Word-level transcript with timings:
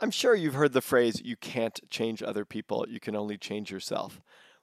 I'm 0.00 0.10
sure 0.10 0.34
you've 0.34 0.54
heard 0.54 0.72
the 0.72 0.80
phrase, 0.80 1.20
you 1.22 1.36
can't 1.36 1.78
change 1.90 2.22
other 2.22 2.46
people, 2.46 2.86
you 2.88 3.00
can 3.00 3.14
only 3.14 3.36
change 3.36 3.70
yourself. 3.70 4.20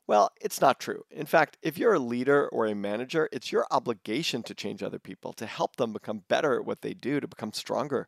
Well, 0.08 0.32
it's 0.42 0.62
not 0.62 0.80
true. 0.80 1.04
In 1.12 1.26
fact, 1.26 1.58
if 1.62 1.78
you're 1.78 1.94
a 1.94 2.00
leader 2.00 2.48
or 2.48 2.66
a 2.66 2.74
manager, 2.74 3.30
it's 3.32 3.52
your 3.52 3.68
obligation 3.70 4.42
to 4.44 4.56
change 4.56 4.82
other 4.82 5.00
people, 5.00 5.34
to 5.34 5.46
help 5.46 5.76
them 5.76 5.94
become 5.94 6.24
better 6.28 6.56
at 6.56 6.66
what 6.66 6.82
they 6.82 6.94
do, 6.94 7.20
to 7.20 7.28
become 7.28 7.54
stronger. 7.54 8.08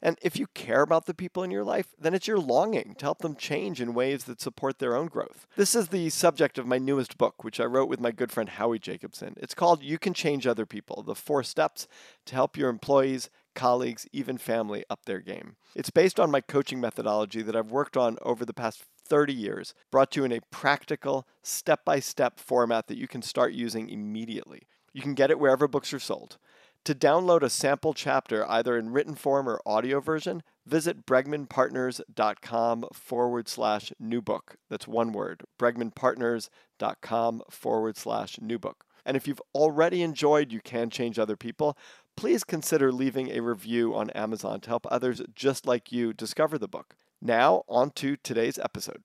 And 0.00 0.16
if 0.22 0.38
you 0.38 0.46
care 0.48 0.82
about 0.82 1.06
the 1.06 1.14
people 1.14 1.42
in 1.42 1.50
your 1.50 1.64
life, 1.64 1.88
then 1.98 2.14
it's 2.14 2.28
your 2.28 2.38
longing 2.38 2.94
to 2.98 3.04
help 3.04 3.18
them 3.18 3.34
change 3.34 3.80
in 3.80 3.94
ways 3.94 4.24
that 4.24 4.40
support 4.40 4.78
their 4.78 4.94
own 4.94 5.06
growth. 5.06 5.46
This 5.56 5.74
is 5.74 5.88
the 5.88 6.10
subject 6.10 6.58
of 6.58 6.66
my 6.66 6.78
newest 6.78 7.18
book, 7.18 7.42
which 7.42 7.58
I 7.58 7.64
wrote 7.64 7.88
with 7.88 7.98
my 7.98 8.12
good 8.12 8.30
friend 8.30 8.50
Howie 8.50 8.78
Jacobson. 8.78 9.34
It's 9.38 9.54
called 9.54 9.82
You 9.82 9.98
Can 9.98 10.14
Change 10.14 10.46
Other 10.46 10.66
People 10.66 11.02
The 11.02 11.16
Four 11.16 11.42
Steps 11.42 11.88
to 12.26 12.34
Help 12.34 12.56
Your 12.56 12.68
Employees 12.68 13.30
colleagues, 13.58 14.06
even 14.12 14.38
family 14.38 14.84
up 14.88 15.04
their 15.04 15.18
game. 15.18 15.56
It's 15.74 15.90
based 15.90 16.20
on 16.20 16.30
my 16.30 16.40
coaching 16.40 16.80
methodology 16.80 17.42
that 17.42 17.56
I've 17.56 17.72
worked 17.72 17.96
on 17.96 18.16
over 18.22 18.44
the 18.44 18.54
past 18.54 18.84
30 19.04 19.34
years, 19.34 19.74
brought 19.90 20.12
to 20.12 20.20
you 20.20 20.24
in 20.24 20.32
a 20.32 20.40
practical, 20.52 21.26
step 21.42 21.84
by 21.84 21.98
step 21.98 22.38
format 22.38 22.86
that 22.86 22.96
you 22.96 23.08
can 23.08 23.20
start 23.20 23.52
using 23.52 23.88
immediately. 23.88 24.62
You 24.92 25.02
can 25.02 25.14
get 25.14 25.32
it 25.32 25.40
wherever 25.40 25.66
books 25.66 25.92
are 25.92 25.98
sold. 25.98 26.38
To 26.84 26.94
download 26.94 27.42
a 27.42 27.50
sample 27.50 27.94
chapter, 27.94 28.48
either 28.48 28.78
in 28.78 28.90
written 28.90 29.16
form 29.16 29.48
or 29.48 29.60
audio 29.66 29.98
version, 30.00 30.44
visit 30.64 31.04
bregmanpartners.com 31.04 32.86
forward 32.92 33.48
slash 33.48 33.92
new 33.98 34.22
book. 34.22 34.56
That's 34.70 34.86
one 34.86 35.12
word, 35.12 35.42
bregmanpartners.com 35.58 37.42
forward 37.50 37.96
slash 37.96 38.40
new 38.40 38.58
book. 38.58 38.84
And 39.04 39.16
if 39.16 39.26
you've 39.26 39.42
already 39.54 40.02
enjoyed 40.02 40.52
You 40.52 40.60
Can 40.60 40.90
Change 40.90 41.18
Other 41.18 41.36
People, 41.36 41.78
please 42.18 42.42
consider 42.42 42.90
leaving 42.90 43.30
a 43.30 43.38
review 43.38 43.94
on 43.94 44.10
Amazon 44.10 44.58
to 44.60 44.68
help 44.68 44.84
others 44.90 45.22
just 45.36 45.68
like 45.68 45.92
you 45.92 46.12
discover 46.12 46.58
the 46.58 46.66
book. 46.66 46.96
Now, 47.22 47.62
on 47.68 47.92
to 47.92 48.16
today's 48.16 48.58
episode. 48.58 49.04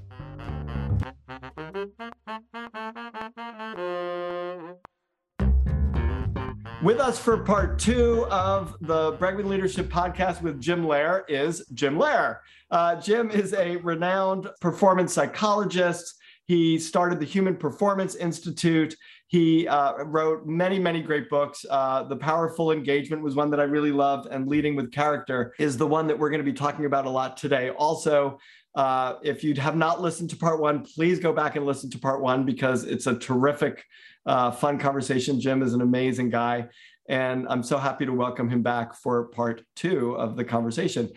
With 6.83 6.99
us 6.99 7.19
for 7.19 7.37
part 7.37 7.77
two 7.77 8.25
of 8.31 8.75
the 8.81 9.13
Bregman 9.13 9.45
Leadership 9.45 9.87
Podcast 9.87 10.41
with 10.41 10.59
Jim 10.59 10.83
Loehr 10.83 11.25
is 11.29 11.63
Jim 11.75 11.95
Loehr. 11.95 12.41
Uh, 12.71 12.95
Jim 12.95 13.29
is 13.29 13.53
a 13.53 13.75
renowned 13.77 14.49
performance 14.61 15.13
psychologist. 15.13 16.15
He 16.45 16.79
started 16.79 17.19
the 17.19 17.25
Human 17.25 17.55
Performance 17.55 18.15
Institute. 18.15 18.95
He 19.27 19.67
uh, 19.67 20.03
wrote 20.05 20.47
many, 20.47 20.79
many 20.79 21.03
great 21.03 21.29
books. 21.29 21.63
Uh, 21.69 22.01
the 22.01 22.15
Power 22.15 22.47
of 22.47 22.55
Full 22.55 22.71
Engagement 22.71 23.21
was 23.21 23.35
one 23.35 23.51
that 23.51 23.59
I 23.59 23.63
really 23.65 23.91
loved, 23.91 24.27
and 24.31 24.47
Leading 24.47 24.75
with 24.75 24.91
Character 24.91 25.53
is 25.59 25.77
the 25.77 25.85
one 25.85 26.07
that 26.07 26.17
we're 26.17 26.31
going 26.31 26.43
to 26.43 26.51
be 26.51 26.57
talking 26.57 26.85
about 26.85 27.05
a 27.05 27.11
lot 27.11 27.37
today. 27.37 27.69
Also, 27.69 28.39
uh, 28.73 29.15
if 29.21 29.43
you 29.43 29.53
have 29.55 29.75
not 29.75 30.01
listened 30.01 30.31
to 30.31 30.35
part 30.35 30.59
one, 30.59 30.83
please 30.83 31.19
go 31.19 31.31
back 31.31 31.55
and 31.55 31.65
listen 31.65 31.91
to 31.91 31.99
part 31.99 32.21
one 32.21 32.43
because 32.43 32.85
it's 32.85 33.05
a 33.05 33.19
terrific 33.19 33.85
uh, 34.25 34.51
fun 34.51 34.77
conversation. 34.77 35.39
Jim 35.39 35.61
is 35.61 35.73
an 35.73 35.81
amazing 35.81 36.29
guy. 36.29 36.67
And 37.09 37.47
I'm 37.49 37.63
so 37.63 37.77
happy 37.77 38.05
to 38.05 38.13
welcome 38.13 38.49
him 38.49 38.61
back 38.61 38.95
for 38.95 39.25
part 39.29 39.63
two 39.75 40.13
of 40.15 40.37
the 40.37 40.45
conversation. 40.45 41.09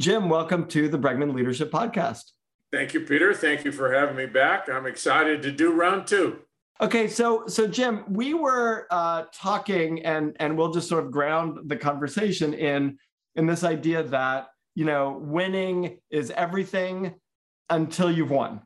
Jim, 0.00 0.28
welcome 0.28 0.66
to 0.68 0.88
the 0.88 0.98
Bregman 0.98 1.34
Leadership 1.34 1.70
Podcast. 1.70 2.32
Thank 2.72 2.94
you, 2.94 3.00
Peter. 3.00 3.34
Thank 3.34 3.64
you 3.64 3.72
for 3.72 3.92
having 3.92 4.16
me 4.16 4.26
back. 4.26 4.68
I'm 4.70 4.86
excited 4.86 5.42
to 5.42 5.52
do 5.52 5.72
round 5.72 6.06
two. 6.06 6.38
Okay, 6.80 7.06
so 7.06 7.46
so 7.46 7.66
Jim, 7.66 8.02
we 8.08 8.34
were 8.34 8.86
uh, 8.90 9.24
talking, 9.32 10.04
and 10.04 10.34
and 10.40 10.56
we'll 10.56 10.72
just 10.72 10.88
sort 10.88 11.04
of 11.04 11.10
ground 11.10 11.68
the 11.68 11.76
conversation 11.76 12.54
in 12.54 12.98
in 13.36 13.46
this 13.46 13.62
idea 13.62 14.02
that 14.04 14.48
you 14.74 14.86
know 14.86 15.20
winning 15.22 15.98
is 16.10 16.30
everything 16.30 17.14
until 17.68 18.10
you've 18.10 18.30
won, 18.30 18.62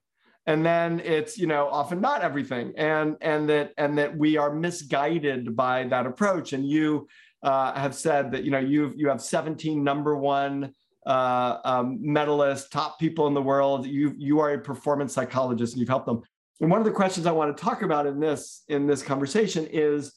and 0.47 0.65
then 0.65 1.01
it's 1.01 1.37
you 1.39 1.47
know 1.47 1.69
often 1.71 2.01
not 2.01 2.23
everything 2.23 2.73
and 2.77 3.17
and 3.21 3.49
that 3.49 3.73
and 3.77 3.99
that 3.99 4.17
we 4.17 4.37
are 4.37 4.55
misguided 4.55 5.57
by 5.57 5.84
that 5.84 6.07
approach. 6.07 6.53
And 6.53 6.67
you 6.67 7.09
uh, 7.43 7.79
have 7.79 7.95
said 7.95 8.31
that 8.33 8.45
you 8.45 8.51
know 8.51 8.59
you 8.59 8.93
you 8.97 9.09
have 9.09 9.21
17 9.21 9.83
number 9.83 10.17
one 10.17 10.73
uh, 11.05 11.59
um, 11.65 11.99
medalists 11.99 12.71
top 12.71 12.99
people 12.99 13.27
in 13.27 13.34
the 13.34 13.43
world. 13.43 13.87
You 13.87 14.15
you 14.17 14.39
are 14.41 14.53
a 14.55 14.59
performance 14.59 15.12
psychologist 15.12 15.75
and 15.75 15.81
you've 15.81 15.89
helped 15.89 16.07
them. 16.07 16.23
And 16.61 16.71
one 16.71 16.81
of 16.81 16.87
the 16.87 16.93
questions 16.93 17.27
i 17.27 17.33
want 17.33 17.55
to 17.55 17.63
talk 17.63 17.83
about 17.83 18.07
in 18.07 18.21
this 18.21 18.63
in 18.69 18.87
this 18.87 19.03
conversation 19.03 19.67
is 19.71 20.13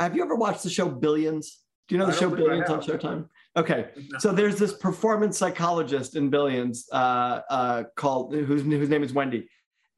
have 0.00 0.16
you 0.16 0.22
ever 0.22 0.36
watched 0.36 0.62
the 0.62 0.70
show 0.70 0.88
billions? 0.88 1.58
Do 1.88 1.94
you 1.94 1.98
know 1.98 2.06
the 2.06 2.12
show 2.12 2.30
billions 2.30 2.70
on 2.70 2.80
showtime 2.80 3.26
Okay, 3.54 3.90
so 4.18 4.32
there's 4.32 4.56
this 4.56 4.72
performance 4.72 5.36
psychologist 5.36 6.16
in 6.16 6.30
Billions 6.30 6.88
uh, 6.90 7.40
uh, 7.50 7.82
called 7.96 8.34
whose 8.34 8.62
whose 8.62 8.88
name 8.88 9.02
is 9.02 9.12
Wendy, 9.12 9.46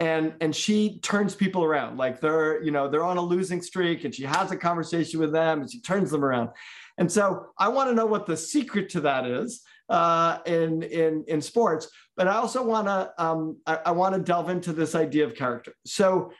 and 0.01 0.35
and 0.41 0.55
she 0.55 0.99
turns 1.01 1.37
people 1.37 1.63
around. 1.63 1.97
Like 1.97 2.21
they're 2.21 2.61
you 2.65 2.73
know 2.73 2.89
they're 2.89 3.05
on 3.05 3.17
a 3.17 3.23
losing 3.23 3.63
streak, 3.63 4.05
and 4.05 4.13
she 4.13 4.25
has 4.25 4.51
a 4.51 4.57
conversation 4.57 5.21
with 5.21 5.33
them, 5.33 5.61
and 5.61 5.71
she 5.71 5.81
turns 5.81 6.11
them 6.11 6.25
around. 6.25 6.51
And 6.99 7.11
so 7.11 7.47
I 7.57 7.69
want 7.69 7.91
to 7.91 7.95
know 7.95 8.07
what 8.07 8.27
the 8.27 8.37
secret 8.37 8.89
to 8.91 9.01
that 9.03 9.25
is 9.25 9.63
uh, 9.89 10.39
in 10.47 10.83
in 10.83 11.25
in 11.29 11.41
sports, 11.41 11.89
but 12.17 12.27
I 12.27 12.35
also 12.35 12.61
want 12.61 12.89
to 12.89 13.13
um, 13.19 13.59
I, 13.67 13.79
I 13.87 13.91
want 13.93 14.17
to 14.17 14.21
delve 14.21 14.51
into 14.51 14.73
this 14.73 14.97
idea 14.97 15.27
of 15.27 15.37
character. 15.37 15.75
So 15.87 16.33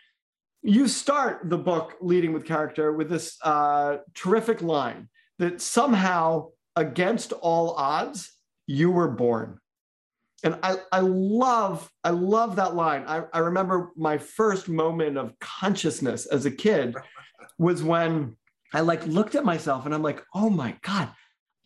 you 0.63 0.89
start 0.89 1.49
the 1.49 1.59
book 1.59 1.95
leading 2.01 2.33
with 2.33 2.45
character 2.45 2.93
with 2.93 3.09
this 3.09 3.37
uh, 3.43 3.99
terrific 4.15 4.63
line 4.63 5.09
that 5.39 5.61
somehow 5.61 6.49
against 6.77 7.33
all 7.33 7.71
odds, 7.71 8.33
you 8.67 8.91
were 8.91 9.09
born. 9.09 9.59
And 10.43 10.59
I, 10.63 10.77
I 10.93 11.01
love, 11.01 11.91
I 12.03 12.11
love 12.11 12.57
that 12.57 12.75
line. 12.75 13.05
I, 13.07 13.25
I 13.33 13.39
remember 13.39 13.93
my 13.97 14.19
first 14.19 14.69
moment 14.69 15.17
of 15.17 15.39
consciousness 15.39 16.27
as 16.27 16.45
a 16.45 16.51
kid 16.51 16.95
was 17.59 17.83
when 17.83 18.37
I 18.75 18.81
like 18.81 19.07
looked 19.07 19.37
at 19.37 19.45
myself 19.45 19.87
and 19.87 19.95
I'm 19.95 20.03
like, 20.03 20.23
oh 20.35 20.51
my 20.51 20.77
God, 20.83 21.09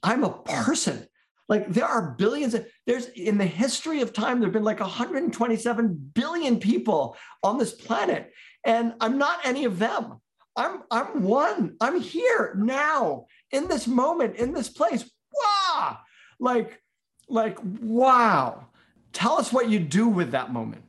I'm 0.03 0.23
a 0.23 0.43
person. 0.43 1.09
Like 1.49 1.69
there 1.73 1.87
are 1.87 2.15
billions 2.19 2.55
of, 2.55 2.67
there's 2.87 3.09
in 3.09 3.39
the 3.39 3.47
history 3.47 4.03
of 4.03 4.13
time, 4.13 4.39
there've 4.39 4.53
been 4.53 4.63
like 4.63 4.81
127 4.81 6.13
billion 6.15 6.61
people 6.61 7.17
on 7.43 7.59
this 7.59 7.73
planet. 7.73 8.31
And 8.65 8.95
I'm 9.01 9.19
not 9.19 9.41
any 9.45 9.65
of 9.65 9.79
them. 9.79 10.21
I'm 10.59 10.83
I'm 10.91 11.23
one. 11.23 11.77
I'm 11.81 12.01
here 12.01 12.53
now 12.59 13.27
in 13.53 13.69
this 13.69 13.87
moment, 13.87 14.37
in 14.37 14.53
this 14.53 14.69
place. 14.69 15.09
Wow. 15.33 15.99
Like, 16.41 16.83
like, 17.29 17.59
wow. 17.81 18.67
Tell 19.13 19.39
us 19.39 19.53
what 19.53 19.71
you 19.71 19.79
do 19.79 20.09
with 20.09 20.33
that 20.33 20.53
moment. 20.53 20.83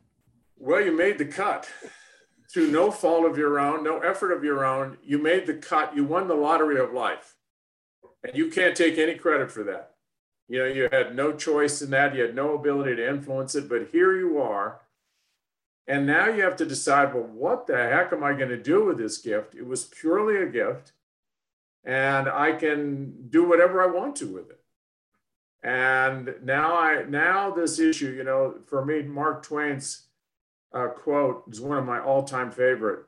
Well, 0.58 0.82
you 0.82 0.92
made 0.92 1.20
the 1.20 1.26
cut 1.26 1.70
through 2.52 2.72
no 2.72 2.90
fault 2.90 3.26
of 3.26 3.38
your 3.38 3.60
own, 3.60 3.84
no 3.84 4.00
effort 4.00 4.32
of 4.32 4.44
your 4.44 4.66
own. 4.66 4.98
You 5.04 5.20
made 5.20 5.46
the 5.46 5.54
cut. 5.54 5.96
You 5.96 6.04
won 6.04 6.28
the 6.28 6.34
lottery 6.34 6.80
of 6.80 6.92
life. 6.92 7.36
And 8.24 8.36
you 8.36 8.50
can't 8.50 8.76
take 8.76 8.98
any 8.98 9.16
credit 9.16 9.52
for 9.52 9.64
that. 9.66 9.92
You 10.48 10.60
know, 10.60 10.66
you 10.66 10.90
had 10.92 11.16
no 11.16 11.32
choice 11.32 11.84
in 11.84 11.92
that. 11.92 12.16
You 12.16 12.24
had 12.24 12.36
no 12.36 12.56
ability 12.56 12.96
to 12.96 13.08
influence 13.08 13.54
it, 13.54 13.70
but 13.70 13.90
here 13.92 14.18
you 14.18 14.40
are 14.40 14.82
and 15.90 16.06
now 16.06 16.28
you 16.28 16.44
have 16.44 16.56
to 16.58 16.68
decide, 16.68 17.16
well, 17.16 17.24
what 17.24 17.66
the 17.66 17.76
heck 17.76 18.14
am 18.14 18.24
I 18.24 18.34
going 18.34 18.50
to 18.50 18.62
do 18.62 18.86
with 18.86 19.00
this 19.00 19.18
gift? 19.18 19.56
It 19.56 19.66
was 19.66 19.86
purely 19.86 20.38
a 20.38 20.46
gift, 20.46 20.92
and 21.84 22.30
I 22.30 22.52
can 22.52 23.28
do 23.32 23.44
whatever 23.44 23.82
I 23.82 23.88
want 23.88 24.16
to 24.18 24.28
with 24.28 24.52
it. 24.52 24.60
And 25.64 26.36
now 26.44 26.78
I 26.78 27.04
now 27.10 27.50
this 27.50 27.80
issue, 27.80 28.12
you 28.12 28.24
know, 28.24 28.58
for 28.68 28.86
me, 28.86 29.02
Mark 29.02 29.42
Twain's 29.42 30.04
uh, 30.74 30.90
quote 30.90 31.46
is 31.52 31.60
one 31.60 31.80
of 31.80 31.86
my 31.86 32.00
all-time 32.00 32.52
favorite. 32.52 33.06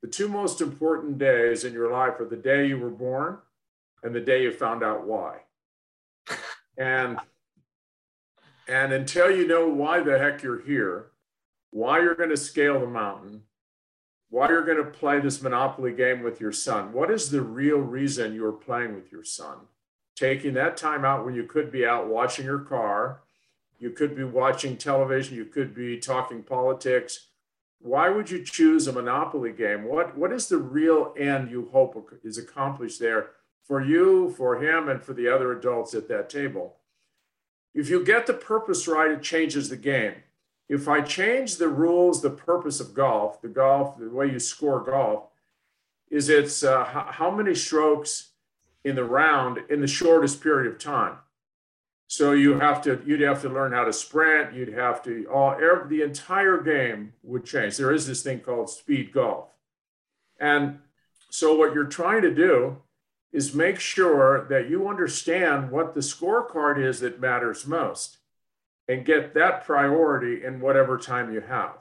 The 0.00 0.08
two 0.08 0.28
most 0.28 0.60
important 0.60 1.18
days 1.18 1.64
in 1.64 1.72
your 1.72 1.90
life 1.90 2.20
are 2.20 2.24
the 2.24 2.36
day 2.36 2.68
you 2.68 2.78
were 2.78 2.90
born 2.90 3.38
and 4.04 4.14
the 4.14 4.20
day 4.20 4.44
you 4.44 4.52
found 4.52 4.84
out 4.84 5.06
why. 5.06 5.38
and 6.78 7.18
and 8.68 8.92
until 8.92 9.28
you 9.28 9.46
know 9.46 9.66
why 9.66 10.00
the 10.00 10.18
heck 10.18 10.44
you're 10.44 10.62
here, 10.62 11.11
why 11.72 11.98
are 11.98 12.02
you're 12.02 12.14
going 12.14 12.28
to 12.28 12.36
scale 12.36 12.78
the 12.78 12.86
mountain, 12.86 13.42
why 14.28 14.48
you're 14.48 14.64
going 14.64 14.82
to 14.82 14.98
play 14.98 15.20
this 15.20 15.42
Monopoly 15.42 15.92
game 15.92 16.22
with 16.22 16.40
your 16.40 16.52
son. 16.52 16.92
What 16.92 17.10
is 17.10 17.30
the 17.30 17.40
real 17.40 17.78
reason 17.78 18.34
you're 18.34 18.52
playing 18.52 18.94
with 18.94 19.10
your 19.10 19.24
son? 19.24 19.56
Taking 20.14 20.54
that 20.54 20.76
time 20.76 21.04
out 21.04 21.24
when 21.24 21.34
you 21.34 21.44
could 21.44 21.72
be 21.72 21.84
out 21.84 22.08
washing 22.08 22.44
your 22.44 22.60
car, 22.60 23.22
you 23.78 23.90
could 23.90 24.14
be 24.14 24.22
watching 24.22 24.76
television, 24.76 25.36
you 25.36 25.46
could 25.46 25.74
be 25.74 25.98
talking 25.98 26.42
politics. 26.42 27.28
why 27.80 28.08
would 28.10 28.30
you 28.30 28.44
choose 28.44 28.86
a 28.86 28.92
Monopoly 28.92 29.52
game? 29.52 29.84
What, 29.84 30.16
what 30.16 30.32
is 30.32 30.48
the 30.48 30.58
real 30.58 31.14
end 31.18 31.50
you 31.50 31.68
hope 31.72 32.12
is 32.22 32.38
accomplished 32.38 33.00
there 33.00 33.30
for 33.64 33.82
you, 33.82 34.32
for 34.36 34.62
him, 34.62 34.88
and 34.88 35.02
for 35.02 35.14
the 35.14 35.26
other 35.26 35.52
adults 35.52 35.94
at 35.94 36.06
that 36.08 36.28
table? 36.28 36.76
If 37.74 37.88
you 37.88 38.04
get 38.04 38.26
the 38.26 38.34
purpose 38.34 38.86
right, 38.86 39.10
it 39.10 39.22
changes 39.22 39.68
the 39.68 39.76
game. 39.76 40.14
If 40.72 40.88
I 40.88 41.02
change 41.02 41.58
the 41.58 41.68
rules, 41.68 42.22
the 42.22 42.30
purpose 42.30 42.80
of 42.80 42.94
golf, 42.94 43.42
the 43.42 43.48
golf, 43.48 43.98
the 43.98 44.08
way 44.08 44.30
you 44.30 44.38
score 44.38 44.80
golf, 44.80 45.24
is 46.10 46.30
it's 46.30 46.64
uh, 46.64 46.84
how 46.84 47.30
many 47.30 47.54
strokes 47.54 48.30
in 48.82 48.96
the 48.96 49.04
round 49.04 49.58
in 49.68 49.82
the 49.82 49.86
shortest 49.86 50.42
period 50.42 50.72
of 50.72 50.78
time. 50.78 51.16
So 52.06 52.32
you 52.32 52.58
have 52.58 52.80
to 52.84 53.02
you'd 53.04 53.20
have 53.20 53.42
to 53.42 53.50
learn 53.50 53.72
how 53.72 53.84
to 53.84 53.92
sprint. 53.92 54.54
You'd 54.54 54.72
have 54.72 55.02
to 55.02 55.26
all 55.26 55.52
every, 55.52 55.98
the 55.98 56.04
entire 56.04 56.62
game 56.62 57.12
would 57.22 57.44
change. 57.44 57.76
There 57.76 57.92
is 57.92 58.06
this 58.06 58.22
thing 58.22 58.40
called 58.40 58.70
speed 58.70 59.12
golf, 59.12 59.50
and 60.40 60.78
so 61.28 61.54
what 61.54 61.74
you're 61.74 61.84
trying 61.84 62.22
to 62.22 62.34
do 62.34 62.78
is 63.30 63.54
make 63.54 63.78
sure 63.78 64.46
that 64.48 64.70
you 64.70 64.88
understand 64.88 65.70
what 65.70 65.92
the 65.92 66.00
scorecard 66.00 66.82
is 66.82 67.00
that 67.00 67.20
matters 67.20 67.66
most, 67.66 68.16
and 68.92 69.04
get 69.04 69.34
that 69.34 69.64
priority 69.64 70.44
in 70.44 70.60
whatever 70.60 70.98
time 70.98 71.32
you 71.32 71.40
have. 71.40 71.78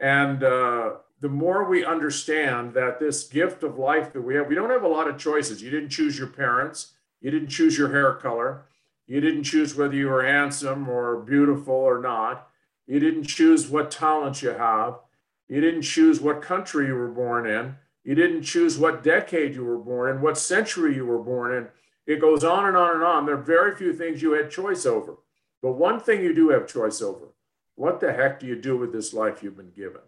And 0.00 0.42
uh, 0.42 0.94
the 1.20 1.28
more 1.28 1.68
we 1.68 1.84
understand 1.84 2.74
that 2.74 2.98
this 2.98 3.24
gift 3.24 3.62
of 3.62 3.78
life 3.78 4.12
that 4.12 4.22
we 4.22 4.34
have, 4.34 4.48
we 4.48 4.54
don't 4.54 4.70
have 4.70 4.82
a 4.82 4.88
lot 4.88 5.08
of 5.08 5.18
choices. 5.18 5.62
You 5.62 5.70
didn't 5.70 5.90
choose 5.90 6.18
your 6.18 6.28
parents. 6.28 6.92
You 7.20 7.30
didn't 7.30 7.48
choose 7.48 7.78
your 7.78 7.90
hair 7.92 8.14
color 8.14 8.64
you 9.06 9.20
didn't 9.20 9.44
choose 9.44 9.74
whether 9.74 9.94
you 9.94 10.08
were 10.08 10.24
handsome 10.24 10.88
or 10.88 11.16
beautiful 11.20 11.74
or 11.74 12.00
not. 12.00 12.48
You 12.86 13.00
didn't 13.00 13.24
choose 13.24 13.68
what 13.68 13.90
talents 13.90 14.42
you 14.42 14.50
have. 14.50 15.00
You 15.48 15.60
didn't 15.60 15.82
choose 15.82 16.20
what 16.20 16.40
country 16.42 16.86
you 16.86 16.94
were 16.94 17.10
born 17.10 17.46
in. 17.46 17.76
You 18.04 18.14
didn't 18.14 18.42
choose 18.42 18.78
what 18.78 19.02
decade 19.02 19.54
you 19.54 19.64
were 19.64 19.78
born 19.78 20.10
in, 20.10 20.22
what 20.22 20.38
century 20.38 20.96
you 20.96 21.06
were 21.06 21.22
born 21.22 21.54
in. 21.54 21.68
It 22.06 22.20
goes 22.20 22.42
on 22.42 22.66
and 22.66 22.76
on 22.76 22.94
and 22.94 23.04
on. 23.04 23.26
There 23.26 23.36
are 23.36 23.42
very 23.42 23.76
few 23.76 23.92
things 23.92 24.22
you 24.22 24.32
had 24.32 24.50
choice 24.50 24.86
over. 24.86 25.16
But 25.62 25.72
one 25.72 26.00
thing 26.00 26.22
you 26.22 26.34
do 26.34 26.50
have 26.50 26.66
choice 26.66 27.00
over 27.00 27.28
what 27.74 28.00
the 28.00 28.12
heck 28.12 28.40
do 28.40 28.46
you 28.46 28.56
do 28.56 28.76
with 28.76 28.92
this 28.92 29.14
life 29.14 29.42
you've 29.42 29.56
been 29.56 29.70
given? 29.70 30.02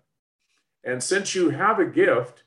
And 0.85 1.03
since 1.03 1.35
you 1.35 1.51
have 1.51 1.79
a 1.79 1.87
gift, 1.87 2.43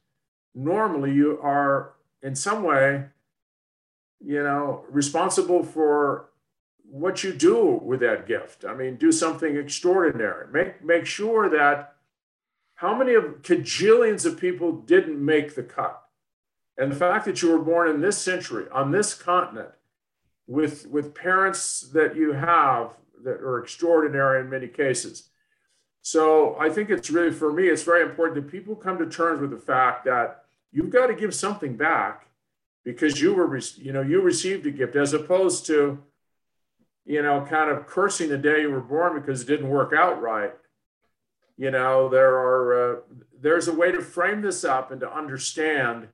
normally 0.54 1.14
you 1.14 1.40
are 1.42 1.94
in 2.22 2.36
some 2.36 2.64
way, 2.64 3.06
you 4.24 4.44
know, 4.44 4.86
responsible 4.90 5.64
for 5.64 6.30
what 6.90 7.24
you 7.24 7.34
do 7.34 7.80
with 7.84 8.00
that 8.02 8.28
gift. 8.28 8.64
I 8.64 8.74
mean, 8.74 8.96
do 8.96 9.12
something 9.12 9.58
extraordinary. 9.58 10.48
Make 10.52 10.84
make 10.84 11.06
sure 11.06 11.50
that 11.50 11.96
how 12.76 12.96
many 12.96 13.14
of 13.14 13.42
cajillions 13.42 14.26
of 14.26 14.40
people 14.40 14.72
didn't 14.72 15.24
make 15.24 15.56
the 15.56 15.64
cut. 15.64 16.04
And 16.78 16.92
the 16.92 16.96
fact 16.96 17.26
that 17.26 17.42
you 17.42 17.52
were 17.52 17.64
born 17.64 17.90
in 17.90 18.02
this 18.02 18.20
century, 18.20 18.68
on 18.72 18.92
this 18.92 19.16
continent, 19.16 19.70
with, 20.48 20.88
with 20.88 21.14
parents 21.14 21.82
that 21.94 22.16
you 22.16 22.32
have 22.32 22.92
that 23.24 23.42
are 23.42 23.60
extraordinary 23.60 24.42
in 24.42 24.50
many 24.50 24.68
cases. 24.68 25.30
So 26.02 26.56
I 26.58 26.70
think 26.70 26.90
it's 26.90 27.10
really, 27.10 27.34
for 27.34 27.52
me, 27.52 27.68
it's 27.68 27.84
very 27.84 28.02
important 28.02 28.42
that 28.42 28.52
people 28.52 28.76
come 28.76 28.98
to 28.98 29.06
terms 29.06 29.42
with 29.42 29.52
the 29.52 29.58
fact 29.58 30.06
that 30.06 30.46
you've 30.72 30.90
got 30.90 31.08
to 31.08 31.14
give 31.14 31.36
something 31.36 31.76
back 31.76 32.28
because 32.86 33.20
you 33.20 33.34
were, 33.34 33.60
you 33.76 33.92
know, 33.92 34.02
you 34.02 34.22
received 34.22 34.66
a 34.66 34.72
gift 34.72 34.96
as 34.96 35.14
opposed 35.14 35.66
to, 35.66 36.02
you 37.06 37.22
know, 37.22 37.46
kind 37.50 37.70
of 37.70 37.88
cursing 37.88 38.30
the 38.30 38.38
day 38.38 38.62
you 38.62 38.72
were 38.72 38.80
born 38.80 39.20
because 39.20 39.42
it 39.42 39.48
didn't 39.48 39.70
work 39.70 39.92
out 39.94 40.22
right. 40.22 40.54
You 41.58 41.72
know, 41.72 42.08
there 42.08 42.36
are 42.36 42.98
uh, 42.98 43.00
there's 43.42 43.68
a 43.68 43.74
way 43.74 43.92
to 43.92 44.00
frame 44.00 44.42
this 44.42 44.64
up 44.64 44.92
and 44.92 45.02
to 45.02 45.14
understand. 45.14 46.08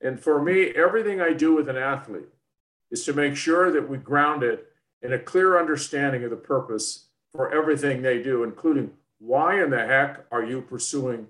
And 0.00 0.20
for 0.20 0.40
me, 0.40 0.66
everything 0.66 1.20
I 1.20 1.32
do 1.32 1.56
with 1.56 1.68
an 1.68 1.76
athlete 1.76 2.28
is 2.90 3.04
to 3.04 3.12
make 3.12 3.36
sure 3.36 3.72
that 3.72 3.88
we 3.88 3.98
ground 3.98 4.42
it 4.42 4.66
in 5.02 5.12
a 5.12 5.18
clear 5.18 5.58
understanding 5.58 6.24
of 6.24 6.30
the 6.30 6.36
purpose 6.36 7.06
for 7.32 7.52
everything 7.52 8.02
they 8.02 8.22
do, 8.22 8.44
including 8.44 8.90
why 9.18 9.62
in 9.62 9.70
the 9.70 9.78
heck 9.78 10.24
are 10.30 10.44
you 10.44 10.62
pursuing 10.62 11.26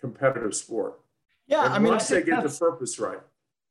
competitive 0.00 0.54
sport? 0.54 1.00
Yeah, 1.46 1.64
and 1.64 1.74
I 1.74 1.78
mean, 1.78 1.92
once 1.92 2.10
I 2.10 2.16
they 2.16 2.22
get 2.26 2.42
the 2.42 2.48
purpose 2.48 2.98
right, 2.98 3.20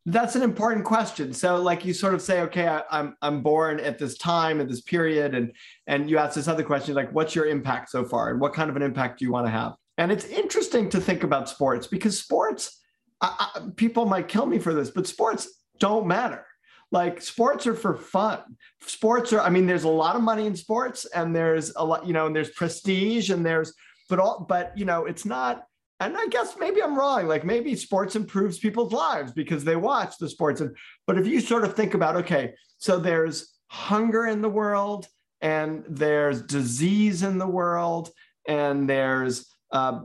that's 0.06 0.36
an 0.36 0.44
important 0.44 0.86
question. 0.86 1.34
So, 1.34 1.62
like 1.62 1.84
you 1.84 1.94
sort 1.94 2.14
of 2.14 2.22
say, 2.22 2.42
okay, 2.42 2.68
I, 2.68 2.78
am 2.78 2.84
I'm, 2.92 3.18
I'm 3.22 3.42
born 3.42 3.80
at 3.80 3.98
this 3.98 4.18
time, 4.18 4.62
at 4.62 4.70
this 4.70 4.82
period, 4.82 5.36
and 5.36 5.52
and 5.88 6.10
you 6.10 6.18
ask 6.18 6.36
this 6.36 6.48
other 6.48 6.64
question, 6.64 6.96
like, 6.96 7.12
what's 7.12 7.36
your 7.36 7.46
impact 7.46 7.90
so 7.90 8.06
far, 8.06 8.32
and 8.32 8.40
what 8.40 8.54
kind 8.54 8.70
of 8.70 8.76
an 8.76 8.82
impact 8.82 9.20
do 9.20 9.26
you 9.26 9.32
want 9.32 9.48
to 9.48 9.52
have? 9.52 9.74
And 9.98 10.12
it's 10.12 10.26
interesting 10.26 10.90
to 10.90 11.00
think 11.00 11.24
about 11.24 11.50
sports 11.50 11.88
because 11.88 12.20
sports, 12.20 12.82
I, 13.22 13.50
I, 13.56 13.62
people 13.76 14.06
might 14.06 14.28
kill 14.28 14.46
me 14.46 14.60
for 14.60 14.74
this, 14.74 14.90
but 14.90 15.08
sports 15.08 15.50
don't 15.80 16.06
matter. 16.06 16.46
Like 16.92 17.22
sports 17.22 17.68
are 17.68 17.74
for 17.74 17.96
fun. 17.96 18.40
Sports 18.82 19.34
are, 19.34 19.42
I 19.42 19.50
mean, 19.50 19.66
there's 19.66 19.84
a 19.84 19.90
lot 19.90 20.16
of 20.16 20.22
money 20.22 20.46
in 20.46 20.56
sports, 20.56 21.06
and 21.06 21.36
there's 21.36 21.74
a 21.76 21.84
lot, 21.84 22.06
you 22.06 22.14
know, 22.14 22.28
and 22.28 22.36
there's 22.36 22.52
prestige, 22.52 23.30
and 23.32 23.46
there's, 23.46 23.74
but 24.08 24.20
all, 24.20 24.46
but 24.48 24.78
you 24.78 24.86
know, 24.86 25.06
it's 25.06 25.26
not 25.26 25.66
and 26.00 26.18
I 26.18 26.28
guess 26.28 26.56
maybe 26.60 26.82
I'm 26.82 26.98
wrong. 26.98 27.28
Like 27.28 27.46
maybe 27.46 27.76
sports 27.76 28.16
improves 28.16 28.60
people's 28.60 28.92
lives 28.92 29.32
because 29.32 29.64
they 29.64 29.76
watch 29.76 30.18
the 30.18 30.30
sports. 30.30 30.62
And 30.62 30.76
but 31.08 31.18
if 31.18 31.26
you 31.26 31.40
sort 31.40 31.64
of 31.64 31.76
think 31.76 31.94
about, 31.94 32.18
okay, 32.18 32.54
so 32.78 33.00
there's 33.00 33.54
hunger 33.68 34.26
in 34.26 34.42
the 34.42 34.50
world, 34.50 35.08
and 35.42 35.84
there's 35.88 36.42
disease 36.42 37.24
in 37.24 37.38
the 37.38 37.48
world, 37.48 38.10
and 38.48 38.90
there's 38.90 39.55
uh, 39.76 40.00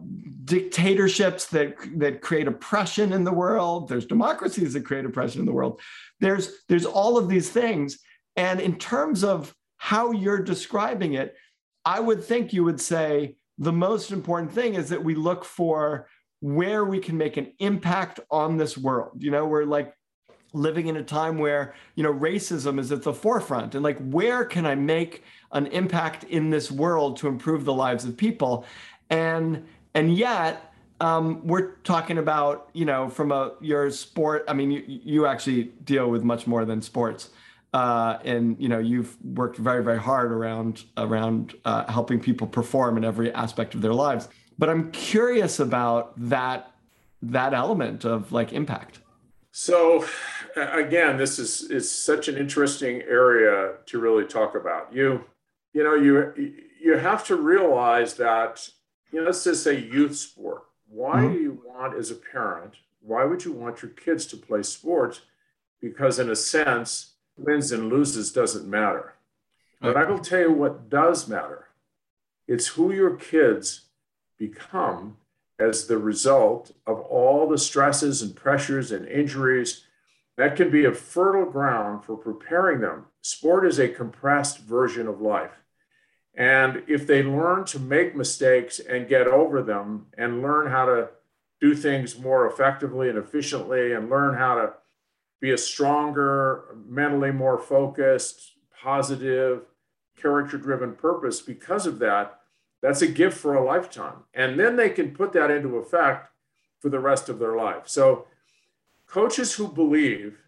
dictatorships 0.47 1.47
that 1.47 1.77
that 2.03 2.21
create 2.21 2.49
oppression 2.49 3.13
in 3.13 3.23
the 3.23 3.33
world. 3.33 3.89
There's 3.89 4.05
democracies 4.05 4.73
that 4.73 4.85
create 4.85 5.05
oppression 5.05 5.39
in 5.43 5.47
the 5.47 5.53
world. 5.53 5.81
There's 6.19 6.65
there's 6.69 6.87
all 6.87 7.17
of 7.17 7.29
these 7.29 7.51
things. 7.51 8.01
And 8.35 8.61
in 8.61 8.79
terms 8.79 9.23
of 9.23 9.55
how 9.77 10.11
you're 10.11 10.43
describing 10.43 11.13
it, 11.15 11.37
I 11.85 12.01
would 12.01 12.25
think 12.25 12.53
you 12.53 12.65
would 12.65 12.81
say 12.81 13.37
the 13.59 13.73
most 13.73 14.11
important 14.11 14.53
thing 14.53 14.75
is 14.75 14.89
that 14.89 15.05
we 15.05 15.15
look 15.15 15.45
for 15.45 16.09
where 16.41 16.85
we 16.85 16.99
can 16.99 17.17
make 17.17 17.37
an 17.37 17.53
impact 17.61 18.19
on 18.29 18.57
this 18.57 18.77
world. 18.77 19.23
You 19.23 19.31
know, 19.31 19.47
we're 19.47 19.65
like 19.65 19.95
living 20.53 20.89
in 20.89 20.97
a 20.97 21.03
time 21.03 21.39
where, 21.39 21.75
you 21.95 22.03
know, 22.03 22.13
racism 22.13 22.79
is 22.81 22.91
at 22.91 23.03
the 23.03 23.13
forefront 23.13 23.75
and 23.75 23.85
like, 23.85 23.99
where 23.99 24.45
can 24.45 24.67
I 24.67 24.75
make 24.75 25.23
an 25.53 25.67
impact 25.69 26.25
in 26.25 26.51
this 26.51 26.71
world 26.71 27.17
to 27.19 27.29
improve 27.29 27.65
the 27.65 27.75
lives 27.75 28.05
of 28.05 28.17
people? 28.17 28.65
And, 29.11 29.67
and 29.95 30.17
yet, 30.17 30.73
um, 31.01 31.47
we're 31.47 31.77
talking 31.77 32.19
about, 32.19 32.69
you 32.73 32.85
know, 32.85 33.09
from 33.09 33.33
a 33.33 33.53
your 33.61 33.91
sport. 33.91 34.45
I 34.47 34.53
mean, 34.53 34.71
you, 34.71 34.85
you 34.87 35.27
actually 35.27 35.65
deal 35.85 36.11
with 36.11 36.23
much 36.23 36.47
more 36.47 36.65
than 36.65 36.83
sports. 36.83 37.31
Uh, 37.73 38.19
and 38.25 38.57
you 38.61 38.69
know 38.69 38.81
you've 38.81 39.17
worked 39.25 39.57
very 39.57 39.83
very 39.85 39.99
hard 39.99 40.33
around 40.33 40.85
around 40.97 41.55
uh, 41.65 41.91
helping 41.91 42.19
people 42.19 42.47
perform 42.47 42.97
in 42.97 43.05
every 43.05 43.33
aspect 43.33 43.75
of 43.75 43.81
their 43.81 43.95
lives. 43.95 44.29
But 44.59 44.69
i'm 44.69 44.91
curious 44.91 45.61
about 45.61 46.13
that 46.29 46.73
that 47.23 47.55
element 47.55 48.05
of 48.05 48.33
like 48.33 48.53
impact. 48.53 48.99
So 49.53 50.05
again 50.57 51.17
this 51.17 51.39
is 51.39 51.63
is 51.71 51.89
such 51.89 52.27
an 52.27 52.37
interesting 52.37 53.03
area 53.03 53.75
to 53.87 54.01
really 54.01 54.25
talk 54.25 54.57
about. 54.57 54.93
You 54.93 55.25
you 55.73 55.85
know 55.85 55.95
you 55.95 56.35
you 56.83 56.97
have 56.97 57.25
to 57.27 57.37
realize 57.37 58.15
that 58.15 58.69
you 59.13 59.21
know 59.21 59.27
let's 59.27 59.45
just 59.45 59.63
say 59.63 59.79
youth 59.79 60.17
sport 60.17 60.65
why 60.89 61.21
mm-hmm. 61.21 61.33
do 61.35 61.41
you 61.41 61.63
want 61.67 61.95
as 61.97 62.11
a 62.11 62.15
parent 62.15 62.75
why 63.01 63.25
would 63.25 63.45
you 63.45 63.53
want 63.53 63.83
your 63.83 63.91
kids 63.93 64.27
to 64.27 64.37
play 64.37 64.63
sports 64.63 65.21
because 65.81 66.19
in 66.19 66.31
a 66.31 66.37
sense 66.37 67.11
wins 67.41 67.73
and 67.73 67.89
loses 67.89 68.33
doesn't 68.33 68.69
matter. 68.69 69.15
But 69.81 69.97
I 69.97 70.05
will 70.05 70.19
tell 70.19 70.41
you 70.41 70.53
what 70.53 70.91
does 70.91 71.27
matter. 71.27 71.69
It's 72.47 72.69
who 72.69 72.93
your 72.93 73.17
kids 73.17 73.83
become 74.37 75.17
as 75.59 75.87
the 75.87 75.99
result 75.99 76.73
of 76.87 77.01
all 77.01 77.49
the 77.49 77.59
stresses 77.59 78.23
and 78.23 78.35
pressures 78.37 78.93
and 78.93 79.07
injuries. 79.07 79.85
That 80.37 80.57
can 80.57 80.71
be 80.71 80.85
a 80.85 80.93
fertile 80.93 81.51
ground 81.51 82.05
for 82.05 82.17
preparing 82.17 82.81
them. 82.81 83.07
Sport 83.23 83.67
is 83.67 83.79
a 83.79 83.89
compressed 83.89 84.59
version 84.59 85.07
of 85.07 85.21
life. 85.21 85.60
And 86.41 86.85
if 86.87 87.07
they 87.07 87.23
learn 87.23 87.67
to 87.67 87.79
make 87.79 88.17
mistakes 88.17 88.79
and 88.79 89.07
get 89.07 89.27
over 89.27 89.61
them 89.61 90.07
and 90.17 90.41
learn 90.41 90.71
how 90.71 90.87
to 90.87 91.11
do 91.61 91.75
things 91.75 92.19
more 92.19 92.47
effectively 92.47 93.11
and 93.11 93.19
efficiently 93.19 93.93
and 93.93 94.09
learn 94.09 94.39
how 94.39 94.55
to 94.55 94.73
be 95.43 95.51
a 95.51 95.59
stronger, 95.59 96.65
mentally 96.89 97.31
more 97.31 97.59
focused, 97.59 98.53
positive, 98.83 99.67
character 100.17 100.57
driven 100.57 100.95
purpose 100.95 101.43
because 101.43 101.87
of 101.87 101.99
that. 101.99 102.41
That's 102.81 103.03
a 103.03 103.07
gift 103.07 103.37
for 103.37 103.55
a 103.55 103.63
lifetime. 103.63 104.25
And 104.33 104.59
then 104.59 104.77
they 104.77 104.89
can 104.89 105.11
put 105.11 105.35
that 105.35 105.51
into 105.51 105.77
effect 105.77 106.31
for 106.79 106.89
the 106.89 107.01
rest 107.01 107.29
of 107.29 107.39
their 107.39 107.55
life. 107.55 107.83
So, 107.85 108.25
coaches 109.07 109.57
who 109.57 109.69
believe 109.69 110.39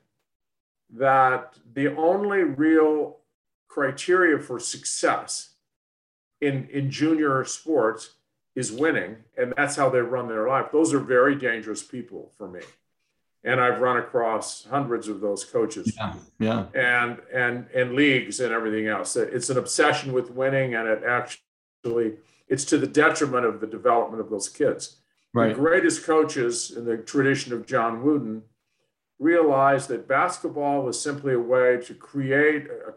that 0.89 1.59
the 1.71 1.95
only 1.95 2.45
real 2.45 3.19
criteria 3.69 4.39
for 4.39 4.59
success 4.59 5.52
in, 6.43 6.69
in 6.71 6.91
junior 6.91 7.45
sports 7.45 8.17
is 8.55 8.71
winning 8.71 9.17
and 9.39 9.55
that's 9.57 9.77
how 9.77 9.89
they 9.89 10.01
run 10.01 10.29
their 10.29 10.47
life. 10.49 10.67
Those 10.73 10.93
are 10.93 10.99
very 10.99 11.37
dangerous 11.37 11.83
people 11.83 12.33
for 12.37 12.49
me. 12.49 12.61
And 13.45 13.61
i've 13.61 13.81
run 13.81 13.97
across 13.97 14.67
hundreds 14.67 15.09
of 15.09 15.21
those 15.21 15.45
coaches. 15.45 15.95
Yeah, 15.97 16.15
yeah. 16.39 16.67
and 16.75 17.19
and 17.33 17.67
and 17.75 17.95
leagues 17.95 18.41
and 18.41 18.53
everything 18.53 18.87
else. 18.87 19.17
It's 19.17 19.51
an 19.51 19.59
obsession 19.59 20.13
with 20.13 20.31
winning 20.31 20.75
and 20.75 20.87
it 20.89 21.03
actually 21.07 22.19
it's 22.49 22.65
to 22.67 22.77
the 22.77 22.87
detriment 22.87 23.47
of 23.47 23.61
the 23.61 23.67
development 23.67 24.21
of 24.21 24.29
those 24.29 24.49
kids. 24.49 24.99
Right. 25.35 25.49
the 25.49 25.55
greatest 25.55 26.05
coaches 26.05 26.71
in 26.77 26.85
the 26.85 26.99
tradition 26.99 27.55
of 27.55 27.65
john 27.65 28.03
wooden 28.03 28.43
realized 29.19 29.89
that 29.89 30.07
basketball 30.07 30.83
was 30.83 31.01
simply 31.01 31.33
a 31.33 31.39
way 31.39 31.79
to 31.87 31.95
create 31.95 32.67
uh, 32.87 32.91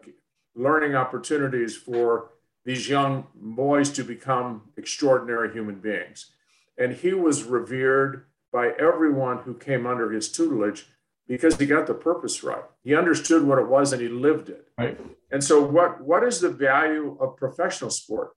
learning 0.54 0.94
opportunities 0.94 1.74
for 1.74 2.28
these 2.66 2.88
young 2.88 3.28
boys 3.34 3.90
to 3.90 4.02
become 4.02 4.62
extraordinary 4.76 5.52
human 5.52 5.76
beings. 5.76 6.32
And 6.76 6.92
he 6.92 7.14
was 7.14 7.44
revered 7.44 8.26
by 8.52 8.72
everyone 8.78 9.38
who 9.38 9.54
came 9.54 9.86
under 9.86 10.10
his 10.10 10.30
tutelage 10.30 10.86
because 11.28 11.56
he 11.56 11.64
got 11.64 11.86
the 11.86 11.94
purpose 11.94 12.42
right. 12.42 12.64
He 12.82 12.94
understood 12.94 13.44
what 13.44 13.58
it 13.58 13.68
was 13.68 13.92
and 13.92 14.02
he 14.02 14.08
lived 14.08 14.50
it. 14.50 14.68
Right. 14.76 15.00
And 15.30 15.42
so, 15.42 15.62
what, 15.62 16.02
what 16.02 16.22
is 16.22 16.40
the 16.40 16.50
value 16.50 17.16
of 17.20 17.36
professional 17.36 17.90
sport? 17.90 18.32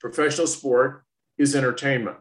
Professional 0.00 0.46
sport 0.46 1.04
is 1.36 1.54
entertainment. 1.54 2.18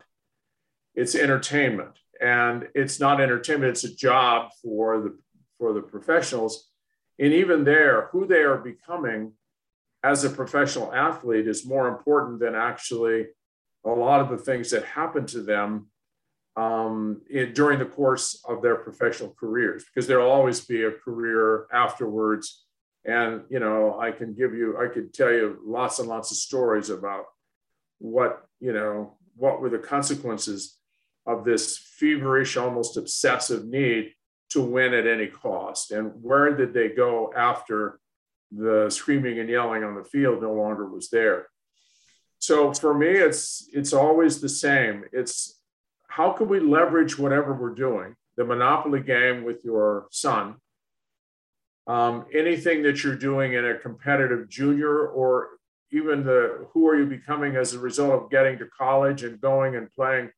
It's 0.95 1.15
entertainment 1.15 1.97
and 2.19 2.67
it's 2.75 2.99
not 2.99 3.19
entertainment 3.19 3.71
it's 3.71 3.83
a 3.83 3.93
job 3.93 4.51
for 4.61 5.01
the 5.01 5.17
for 5.57 5.73
the 5.73 5.81
professionals 5.81 6.69
and 7.17 7.33
even 7.33 7.63
there 7.63 8.09
who 8.11 8.27
they 8.27 8.41
are 8.41 8.57
becoming 8.57 9.33
as 10.03 10.23
a 10.23 10.29
professional 10.29 10.93
athlete 10.93 11.47
is 11.47 11.65
more 11.65 11.87
important 11.87 12.39
than 12.39 12.55
actually 12.55 13.27
a 13.85 13.89
lot 13.89 14.21
of 14.21 14.29
the 14.29 14.37
things 14.37 14.71
that 14.71 14.83
happen 14.83 15.25
to 15.25 15.41
them 15.41 15.87
um, 16.55 17.21
in, 17.29 17.53
during 17.53 17.79
the 17.79 17.85
course 17.85 18.43
of 18.47 18.61
their 18.61 18.75
professional 18.75 19.35
careers 19.39 19.85
because 19.85 20.07
there'll 20.07 20.29
always 20.29 20.61
be 20.61 20.83
a 20.83 20.91
career 20.91 21.67
afterwards 21.71 22.65
and 23.05 23.41
you 23.49 23.59
know 23.59 23.97
i 23.99 24.11
can 24.11 24.33
give 24.33 24.53
you 24.53 24.77
i 24.77 24.87
could 24.87 25.13
tell 25.13 25.31
you 25.31 25.57
lots 25.65 25.97
and 25.99 26.09
lots 26.09 26.29
of 26.29 26.37
stories 26.37 26.89
about 26.89 27.25
what 27.99 28.45
you 28.59 28.73
know 28.73 29.15
what 29.35 29.61
were 29.61 29.69
the 29.69 29.79
consequences 29.79 30.77
of 31.25 31.45
this 31.45 31.77
feverish, 31.77 32.57
almost 32.57 32.97
obsessive 32.97 33.65
need 33.65 34.13
to 34.49 34.61
win 34.61 34.93
at 34.93 35.07
any 35.07 35.27
cost. 35.27 35.91
And 35.91 36.11
where 36.21 36.55
did 36.55 36.73
they 36.73 36.89
go 36.89 37.31
after 37.35 37.99
the 38.51 38.89
screaming 38.89 39.39
and 39.39 39.49
yelling 39.49 39.83
on 39.83 39.95
the 39.95 40.03
field 40.03 40.41
no 40.41 40.53
longer 40.53 40.87
was 40.87 41.09
there? 41.09 41.47
So 42.39 42.73
for 42.73 42.93
me, 42.93 43.09
it's 43.09 43.69
it's 43.71 43.93
always 43.93 44.41
the 44.41 44.49
same. 44.49 45.05
It's 45.13 45.59
how 46.07 46.31
can 46.31 46.49
we 46.49 46.59
leverage 46.59 47.17
whatever 47.17 47.53
we're 47.53 47.75
doing, 47.75 48.15
the 48.35 48.43
monopoly 48.43 49.01
game 49.01 49.43
with 49.43 49.63
your 49.63 50.07
son, 50.11 50.55
um, 51.87 52.25
anything 52.33 52.83
that 52.83 53.03
you're 53.03 53.15
doing 53.15 53.53
in 53.53 53.65
a 53.65 53.77
competitive 53.77 54.49
junior 54.49 55.07
or 55.07 55.49
even 55.91 56.23
the 56.23 56.67
who 56.73 56.87
are 56.87 56.97
you 56.97 57.05
becoming 57.05 57.55
as 57.55 57.73
a 57.73 57.79
result 57.79 58.23
of 58.23 58.29
getting 58.29 58.57
to 58.57 58.65
college 58.65 59.23
and 59.23 59.41
going 59.41 59.75
and 59.75 59.91
playing 59.91 60.29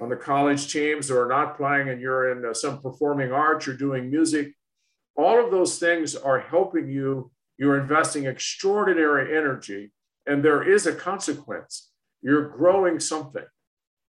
on 0.00 0.08
the 0.08 0.16
college 0.16 0.70
teams 0.70 1.10
or 1.10 1.26
not 1.28 1.56
playing 1.56 1.88
and 1.88 2.00
you're 2.00 2.30
in 2.30 2.54
some 2.54 2.80
performing 2.80 3.32
arts, 3.32 3.66
you're 3.66 3.76
doing 3.76 4.10
music. 4.10 4.54
All 5.16 5.42
of 5.42 5.50
those 5.50 5.78
things 5.78 6.14
are 6.14 6.40
helping 6.40 6.88
you. 6.88 7.30
You're 7.58 7.80
investing 7.80 8.26
extraordinary 8.26 9.36
energy, 9.36 9.92
and 10.26 10.44
there 10.44 10.62
is 10.62 10.86
a 10.86 10.94
consequence. 10.94 11.90
You're 12.20 12.48
growing 12.48 13.00
something. 13.00 13.46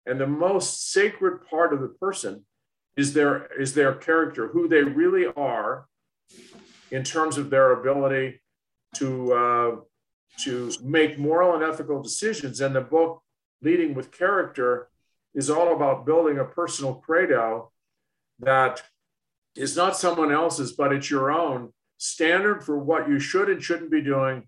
And 0.06 0.20
the 0.20 0.28
most 0.28 0.92
sacred 0.92 1.48
part 1.50 1.74
of 1.74 1.82
the 1.82 1.88
person 1.88 2.46
is 2.98 3.14
their, 3.14 3.46
is 3.60 3.76
their 3.76 3.94
character, 3.94 4.50
who 4.50 4.68
they 4.68 4.82
really 4.82 5.28
are 5.38 5.86
in 6.92 7.04
terms 7.04 7.38
of 7.38 7.50
their 7.50 7.72
ability 7.72 8.42
to, 8.96 9.34
uh, 9.34 9.76
to 10.44 10.72
make 10.84 11.20
moral 11.20 11.54
and 11.54 11.64
ethical 11.64 12.02
decisions. 12.02 12.60
And 12.60 12.76
the 12.76 12.82
book, 12.82 13.22
Leading 13.62 13.94
with 13.94 14.12
Character, 14.12 14.90
is 15.34 15.50
all 15.50 15.74
about 15.74 16.06
building 16.06 16.40
a 16.40 16.46
personal 16.46 16.96
credo 16.96 17.72
that 18.40 18.82
is 19.60 19.76
not 19.76 19.98
someone 19.98 20.32
else's, 20.32 20.72
but 20.72 20.94
it's 20.94 21.12
your 21.12 21.32
own 21.32 21.74
standard 21.98 22.64
for 22.64 22.80
what 22.80 23.10
you 23.10 23.20
should 23.20 23.50
and 23.50 23.62
shouldn't 23.62 23.92
be 23.92 24.02
doing, 24.02 24.48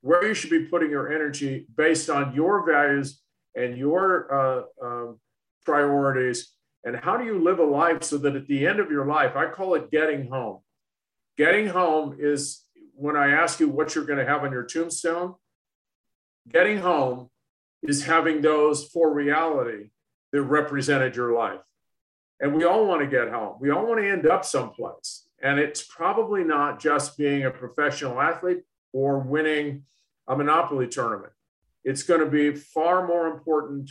where 0.00 0.26
you 0.26 0.34
should 0.34 0.50
be 0.50 0.64
putting 0.64 0.90
your 0.90 1.12
energy 1.12 1.64
based 1.76 2.10
on 2.10 2.34
your 2.34 2.66
values 2.66 3.22
and 3.54 3.78
your 3.78 4.34
uh, 4.34 4.62
uh, 4.84 5.12
priorities. 5.64 6.52
And 6.84 6.96
how 6.96 7.16
do 7.16 7.24
you 7.24 7.38
live 7.38 7.60
a 7.60 7.64
life 7.64 8.02
so 8.02 8.18
that 8.18 8.34
at 8.34 8.48
the 8.48 8.66
end 8.66 8.80
of 8.80 8.90
your 8.90 9.06
life, 9.06 9.36
I 9.36 9.46
call 9.46 9.74
it 9.74 9.92
getting 9.92 10.28
home. 10.28 10.58
Getting 11.36 11.68
home 11.68 12.16
is 12.18 12.64
when 12.94 13.16
I 13.16 13.30
ask 13.30 13.60
you 13.60 13.68
what 13.68 13.94
you're 13.94 14.04
going 14.04 14.18
to 14.18 14.26
have 14.26 14.42
on 14.42 14.50
your 14.50 14.64
tombstone, 14.64 15.36
getting 16.52 16.78
home 16.78 17.30
is 17.84 18.04
having 18.04 18.42
those 18.42 18.88
for 18.88 19.14
reality 19.14 19.90
that 20.32 20.42
represented 20.42 21.14
your 21.14 21.32
life. 21.32 21.60
And 22.40 22.54
we 22.54 22.64
all 22.64 22.86
want 22.86 23.00
to 23.00 23.06
get 23.06 23.30
home. 23.30 23.56
We 23.60 23.70
all 23.70 23.86
want 23.86 24.00
to 24.00 24.08
end 24.08 24.26
up 24.26 24.44
someplace. 24.44 25.26
And 25.42 25.58
it's 25.58 25.82
probably 25.82 26.44
not 26.44 26.80
just 26.80 27.16
being 27.16 27.44
a 27.44 27.50
professional 27.50 28.20
athlete 28.20 28.62
or 28.92 29.18
winning 29.18 29.84
a 30.26 30.36
Monopoly 30.36 30.88
tournament. 30.88 31.32
It's 31.84 32.02
going 32.02 32.20
to 32.20 32.26
be 32.26 32.54
far 32.54 33.06
more 33.06 33.28
important 33.28 33.90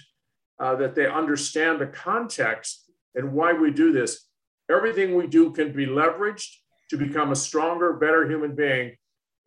uh, 0.60 0.76
that 0.76 0.96
they 0.96 1.08
understand 1.08 1.80
the 1.80 1.88
context 1.88 2.92
and 3.16 3.34
why 3.34 3.54
we 3.54 3.72
do 3.72 3.92
this. 3.92 4.28
Everything 4.70 5.16
we 5.16 5.28
do 5.28 5.52
can 5.52 5.72
be 5.72 5.86
leveraged 5.86 6.50
to 6.90 6.98
become 6.98 7.32
a 7.32 7.36
stronger, 7.36 7.94
better 7.94 8.30
human 8.30 8.56
being 8.56 8.96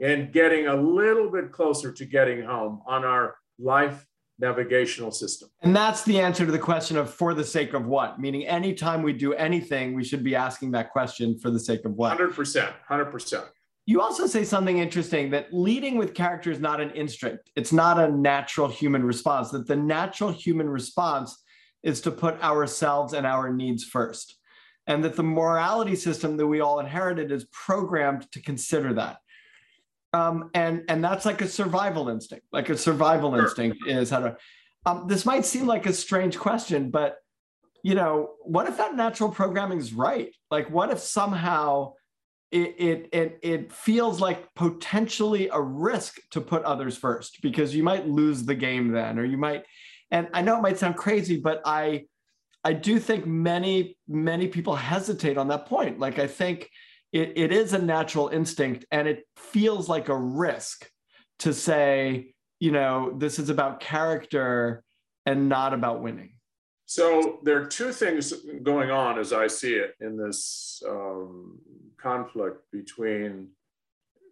and 0.01 0.33
getting 0.33 0.67
a 0.67 0.75
little 0.75 1.31
bit 1.31 1.53
closer 1.53 1.93
to 1.93 2.05
getting 2.05 2.43
home 2.43 2.83
on 2.87 3.05
our 3.05 3.37
life 3.59 4.07
navigational 4.41 5.11
system. 5.11 5.49
And 5.63 5.75
that's 5.75 6.03
the 6.05 6.21
answer 6.21 6.47
to 6.47 6.53
the 6.53 6.59
question 6.59 6.97
of 6.97 7.13
for 7.13 7.35
the 7.35 7.45
sake 7.45 7.75
of 7.75 7.87
what? 7.87 8.19
Meaning, 8.19 8.47
anytime 8.47 9.03
we 9.03 9.13
do 9.13 9.35
anything, 9.35 9.95
we 9.95 10.05
should 10.05 10.25
be 10.25 10.35
asking 10.35 10.73
that 10.73 10.91
question 10.91 11.39
for 11.39 11.51
the 11.51 11.61
sake 11.61 11.85
of 11.85 11.93
what? 11.93 12.19
100%. 12.19 12.73
100%. 12.89 13.45
You 13.87 14.01
also 14.01 14.27
say 14.27 14.45
something 14.45 14.79
interesting 14.79 15.31
that 15.31 15.53
leading 15.53 15.97
with 15.97 16.15
character 16.15 16.51
is 16.51 16.61
not 16.61 16.81
an 16.81 16.91
instinct, 16.91 17.51
it's 17.57 17.73
not 17.73 17.99
a 17.99 18.11
natural 18.11 18.69
human 18.69 19.05
response, 19.05 19.51
that 19.51 19.67
the 19.67 19.77
natural 19.77 20.31
human 20.31 20.69
response 20.69 21.43
is 21.83 22.01
to 22.03 22.11
put 22.11 22.41
ourselves 22.43 23.15
and 23.15 23.27
our 23.27 23.53
needs 23.53 23.85
first. 23.85 24.37
And 24.87 25.05
that 25.05 25.17
the 25.17 25.23
morality 25.23 25.97
system 25.97 26.37
that 26.37 26.47
we 26.47 26.61
all 26.61 26.81
inherited 26.81 27.33
is 27.33 27.47
programmed 27.53 28.31
to 28.33 28.43
consider 28.43 28.93
that 28.95 29.19
um, 30.13 30.51
and 30.55 30.85
and 30.89 31.03
that's 31.03 31.25
like 31.25 31.41
a 31.41 31.49
survival 31.49 32.09
instinct. 32.09 32.47
Like 32.53 32.69
a 32.69 32.77
survival 32.77 33.33
sure. 33.33 33.43
instinct 33.43 33.79
is 33.87 34.11
how 34.11 34.21
to. 34.21 34.37
Um, 34.87 35.07
this 35.09 35.27
might 35.27 35.45
seem 35.45 35.67
like 35.67 35.87
a 35.87 35.93
strange 35.93 36.39
question, 36.39 36.91
but 36.91 37.19
you 37.83 37.95
know, 37.95 38.31
what 38.43 38.69
if 38.69 38.77
that 38.77 38.95
natural 38.95 39.31
programming 39.31 39.79
is 39.79 39.93
right? 39.93 40.35
Like, 40.51 40.71
what 40.71 40.91
if 40.91 40.99
somehow 40.99 41.95
it, 42.51 42.75
it 42.79 43.09
it 43.13 43.39
it 43.43 43.73
feels 43.73 44.21
like 44.21 44.53
potentially 44.55 45.49
a 45.49 45.61
risk 45.61 46.19
to 46.33 46.41
put 46.41 46.65
others 46.65 46.97
first 46.97 47.41
because 47.43 47.75
you 47.75 47.83
might 47.83 48.09
lose 48.09 48.45
the 48.45 48.55
game 48.55 48.89
then, 48.89 49.19
or 49.19 49.25
you 49.25 49.39
might. 49.39 49.65
And 50.11 50.29
I 50.35 50.43
know 50.43 50.59
it 50.59 50.63
might 50.63 50.79
sound 50.79 50.97
crazy, 50.97 51.39
but 51.39 51.63
I 51.65 52.07
I 52.65 52.73
do 52.73 52.99
think 52.99 53.27
many 53.27 53.97
many 54.09 54.49
people 54.49 54.75
hesitate 54.75 55.39
on 55.39 55.49
that 55.49 55.67
point. 55.67 56.01
Like, 56.01 56.19
I 56.19 56.27
think 56.27 56.69
it, 57.13 57.33
it 57.37 57.53
is 57.53 57.73
a 57.73 57.79
natural 57.79 58.29
instinct 58.29 58.85
and 58.91 59.09
it 59.09 59.25
feels 59.37 59.89
like 59.89 60.09
a 60.09 60.17
risk 60.17 60.89
to 61.41 61.53
say, 61.53 62.35
you 62.61 62.71
know, 62.71 63.15
this 63.17 63.39
is 63.39 63.49
about 63.51 63.81
character 63.81 64.85
and 65.27 65.49
not 65.49 65.73
about 65.73 66.03
winning. 66.03 66.35
So 66.87 67.39
there 67.45 67.61
are 67.61 67.67
two 67.67 67.93
things 67.93 68.33
going 68.63 68.91
on 68.91 69.19
as 69.19 69.33
I 69.33 69.47
see 69.47 69.75
it 69.75 69.95
in 70.01 70.17
this 70.17 70.83
um, 70.89 71.59
conflict 71.97 72.71
between, 72.73 73.49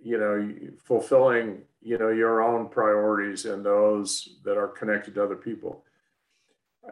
you 0.03 0.19
know, 0.19 0.53
fulfilling, 0.85 1.63
you 1.81 1.99
know, 1.99 2.09
your 2.09 2.43
own 2.43 2.69
priorities 2.69 3.45
and 3.45 3.65
those 3.65 4.39
that 4.45 4.57
are 4.57 4.69
connected 4.69 5.15
to 5.15 5.23
other 5.23 5.37
people 5.37 5.85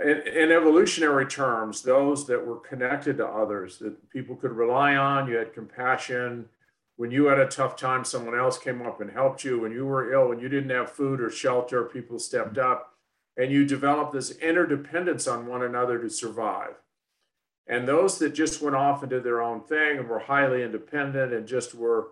in, 0.02 0.22
in, 0.26 0.52
evolutionary 0.52 1.26
terms, 1.26 1.82
those 1.82 2.26
that 2.26 2.44
were 2.44 2.56
connected 2.56 3.16
to 3.18 3.26
others 3.26 3.78
that 3.78 4.10
people 4.10 4.36
could 4.36 4.52
rely 4.52 4.96
on, 4.96 5.28
you 5.28 5.36
had 5.36 5.54
compassion. 5.54 6.48
When 6.96 7.10
you 7.10 7.26
had 7.26 7.38
a 7.38 7.46
tough 7.46 7.76
time, 7.76 8.04
someone 8.04 8.38
else 8.38 8.58
came 8.58 8.82
up 8.82 9.00
and 9.00 9.10
helped 9.10 9.44
you. 9.44 9.60
When 9.60 9.72
you 9.72 9.86
were 9.86 10.12
ill, 10.12 10.28
when 10.28 10.38
you 10.38 10.48
didn't 10.48 10.70
have 10.70 10.90
food 10.90 11.20
or 11.20 11.30
shelter, 11.30 11.84
people 11.84 12.18
stepped 12.18 12.58
up. 12.58 12.94
And 13.36 13.52
you 13.52 13.66
developed 13.66 14.12
this 14.12 14.30
interdependence 14.38 15.26
on 15.26 15.46
one 15.46 15.62
another 15.62 15.98
to 15.98 16.08
survive. 16.08 16.74
And 17.66 17.86
those 17.86 18.18
that 18.18 18.30
just 18.30 18.62
went 18.62 18.76
off 18.76 19.02
and 19.02 19.10
did 19.10 19.24
their 19.24 19.42
own 19.42 19.62
thing 19.62 19.98
and 19.98 20.08
were 20.08 20.20
highly 20.20 20.62
independent 20.62 21.32
and 21.32 21.46
just 21.46 21.74
were 21.74 22.08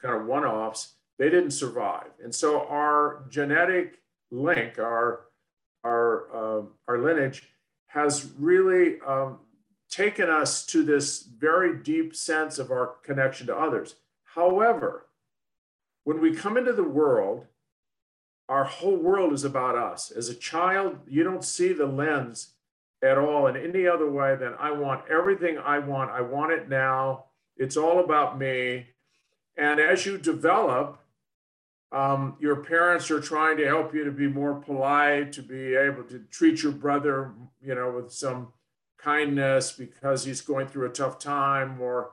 kind 0.00 0.14
of 0.14 0.26
one 0.26 0.44
offs, 0.44 0.94
they 1.18 1.30
didn't 1.30 1.50
survive. 1.52 2.10
And 2.22 2.32
so 2.32 2.66
our 2.68 3.24
genetic 3.28 3.98
link, 4.30 4.78
our 4.78 5.22
our, 5.88 6.58
uh, 6.60 6.62
our 6.86 6.98
lineage 6.98 7.42
has 7.86 8.30
really 8.38 9.00
um, 9.06 9.38
taken 9.88 10.28
us 10.28 10.66
to 10.66 10.84
this 10.84 11.22
very 11.22 11.76
deep 11.82 12.14
sense 12.14 12.58
of 12.58 12.70
our 12.70 12.96
connection 13.02 13.46
to 13.46 13.56
others. 13.56 13.96
However, 14.34 15.06
when 16.04 16.20
we 16.20 16.34
come 16.34 16.56
into 16.56 16.72
the 16.72 16.84
world, 16.84 17.46
our 18.48 18.64
whole 18.64 18.96
world 18.96 19.32
is 19.32 19.44
about 19.44 19.76
us. 19.76 20.10
As 20.10 20.28
a 20.28 20.34
child, 20.34 20.98
you 21.06 21.22
don't 21.22 21.44
see 21.44 21.72
the 21.72 21.86
lens 21.86 22.54
at 23.02 23.18
all 23.18 23.46
in 23.46 23.56
any 23.56 23.86
other 23.86 24.10
way 24.10 24.36
than 24.36 24.54
I 24.58 24.70
want 24.72 25.08
everything 25.10 25.58
I 25.58 25.78
want. 25.78 26.10
I 26.10 26.20
want 26.20 26.52
it 26.52 26.68
now. 26.68 27.24
It's 27.56 27.76
all 27.76 28.00
about 28.00 28.38
me. 28.38 28.86
And 29.56 29.80
as 29.80 30.06
you 30.06 30.18
develop, 30.18 30.98
um, 31.90 32.36
your 32.38 32.56
parents 32.56 33.10
are 33.10 33.20
trying 33.20 33.56
to 33.56 33.66
help 33.66 33.94
you 33.94 34.04
to 34.04 34.10
be 34.10 34.28
more 34.28 34.54
polite, 34.54 35.32
to 35.32 35.42
be 35.42 35.74
able 35.74 36.02
to 36.04 36.18
treat 36.30 36.62
your 36.62 36.72
brother, 36.72 37.32
you 37.62 37.74
know, 37.74 37.90
with 37.90 38.12
some 38.12 38.52
kindness 38.98 39.72
because 39.72 40.24
he's 40.24 40.40
going 40.40 40.66
through 40.66 40.86
a 40.86 40.92
tough 40.92 41.18
time 41.18 41.80
or 41.80 42.10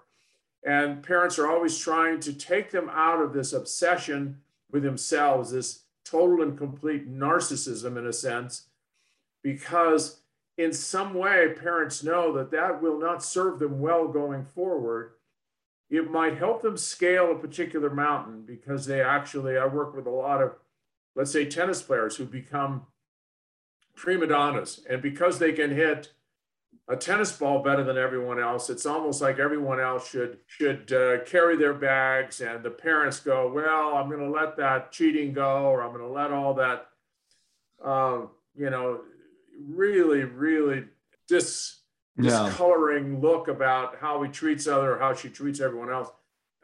and 0.63 1.03
parents 1.03 1.37
are 1.37 1.47
always 1.47 1.77
trying 1.77 2.19
to 2.19 2.33
take 2.33 2.71
them 2.71 2.89
out 2.91 3.21
of 3.21 3.33
this 3.33 3.53
obsession 3.53 4.37
with 4.71 4.83
themselves 4.83 5.51
this 5.51 5.81
total 6.03 6.43
and 6.43 6.57
complete 6.57 7.11
narcissism 7.11 7.97
in 7.97 8.05
a 8.05 8.13
sense 8.13 8.67
because 9.41 10.21
in 10.57 10.71
some 10.71 11.15
way 11.15 11.53
parents 11.59 12.03
know 12.03 12.31
that 12.31 12.51
that 12.51 12.81
will 12.81 12.99
not 12.99 13.23
serve 13.23 13.57
them 13.57 13.79
well 13.79 14.07
going 14.07 14.45
forward 14.45 15.14
it 15.89 16.09
might 16.09 16.37
help 16.37 16.61
them 16.61 16.77
scale 16.77 17.31
a 17.31 17.35
particular 17.35 17.89
mountain 17.89 18.43
because 18.45 18.85
they 18.85 19.01
actually 19.01 19.57
i 19.57 19.65
work 19.65 19.95
with 19.95 20.05
a 20.05 20.11
lot 20.11 20.41
of 20.41 20.55
let's 21.15 21.31
say 21.31 21.45
tennis 21.45 21.81
players 21.81 22.17
who 22.17 22.25
become 22.25 22.85
prima 23.95 24.27
donnas 24.27 24.81
and 24.89 25.01
because 25.01 25.39
they 25.39 25.51
can 25.51 25.71
hit 25.71 26.11
a 26.87 26.95
tennis 26.95 27.31
ball 27.31 27.63
better 27.63 27.83
than 27.83 27.97
everyone 27.97 28.39
else. 28.39 28.69
It's 28.69 28.85
almost 28.85 29.21
like 29.21 29.39
everyone 29.39 29.79
else 29.79 30.09
should 30.09 30.39
should 30.45 30.91
uh, 30.93 31.23
carry 31.25 31.57
their 31.57 31.73
bags, 31.73 32.41
and 32.41 32.63
the 32.63 32.69
parents 32.69 33.19
go, 33.19 33.51
"Well, 33.51 33.95
I'm 33.95 34.07
going 34.09 34.21
to 34.21 34.29
let 34.29 34.55
that 34.57 34.91
cheating 34.91 35.33
go, 35.33 35.65
or 35.65 35.81
I'm 35.81 35.91
going 35.91 36.05
to 36.05 36.11
let 36.11 36.31
all 36.31 36.53
that, 36.55 36.87
uh, 37.83 38.21
you 38.55 38.69
know, 38.69 39.01
really, 39.59 40.23
really 40.23 40.85
dis 41.27 41.81
discoloring 42.19 43.13
yeah. 43.13 43.19
look 43.19 43.47
about 43.47 43.97
how 43.99 44.21
he 44.23 44.29
treats 44.31 44.67
other, 44.67 44.95
or 44.95 44.99
how 44.99 45.13
she 45.13 45.29
treats 45.29 45.59
everyone 45.59 45.91
else." 45.91 46.09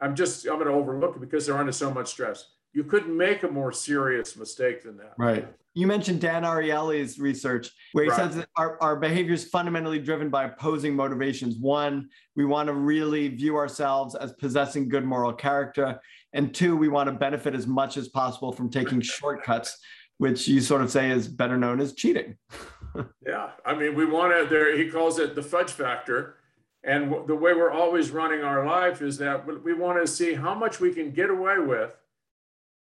I'm 0.00 0.16
just 0.16 0.46
I'm 0.46 0.54
going 0.54 0.66
to 0.66 0.72
overlook 0.72 1.16
it 1.16 1.20
because 1.20 1.46
they're 1.46 1.56
under 1.56 1.72
so 1.72 1.90
much 1.90 2.08
stress. 2.08 2.46
You 2.72 2.84
couldn't 2.84 3.16
make 3.16 3.42
a 3.42 3.48
more 3.48 3.70
serious 3.70 4.36
mistake 4.36 4.82
than 4.82 4.96
that. 4.96 5.12
Right. 5.18 5.46
You 5.74 5.86
mentioned 5.86 6.20
Dan 6.20 6.42
Ariely's 6.42 7.18
research, 7.18 7.70
where 7.92 8.04
he 8.04 8.10
right. 8.10 8.16
says 8.16 8.36
that 8.36 8.48
our, 8.56 8.82
our 8.82 8.96
behavior 8.96 9.32
is 9.32 9.44
fundamentally 9.48 9.98
driven 9.98 10.28
by 10.28 10.44
opposing 10.44 10.94
motivations. 10.94 11.56
One, 11.56 12.08
we 12.36 12.44
want 12.44 12.66
to 12.66 12.74
really 12.74 13.28
view 13.28 13.56
ourselves 13.56 14.14
as 14.14 14.32
possessing 14.32 14.88
good 14.88 15.04
moral 15.04 15.32
character. 15.32 16.00
And 16.34 16.54
two, 16.54 16.76
we 16.76 16.88
want 16.88 17.08
to 17.08 17.12
benefit 17.12 17.54
as 17.54 17.66
much 17.66 17.96
as 17.96 18.08
possible 18.08 18.52
from 18.52 18.70
taking 18.70 19.00
shortcuts, 19.00 19.78
which 20.18 20.48
you 20.48 20.60
sort 20.60 20.82
of 20.82 20.90
say 20.90 21.10
is 21.10 21.28
better 21.28 21.56
known 21.56 21.80
as 21.80 21.94
cheating. 21.94 22.36
Yeah. 23.26 23.50
I 23.64 23.74
mean, 23.74 23.94
we 23.94 24.04
want 24.04 24.32
to, 24.32 24.48
there, 24.48 24.76
he 24.76 24.88
calls 24.90 25.18
it 25.18 25.34
the 25.34 25.42
fudge 25.42 25.70
factor. 25.70 26.36
And 26.84 27.12
the 27.28 27.36
way 27.36 27.54
we're 27.54 27.70
always 27.70 28.10
running 28.10 28.42
our 28.42 28.66
life 28.66 29.02
is 29.02 29.18
that 29.18 29.46
we 29.46 29.72
want 29.72 30.00
to 30.00 30.06
see 30.06 30.34
how 30.34 30.54
much 30.54 30.80
we 30.80 30.92
can 30.92 31.12
get 31.12 31.30
away 31.30 31.58
with 31.58 31.96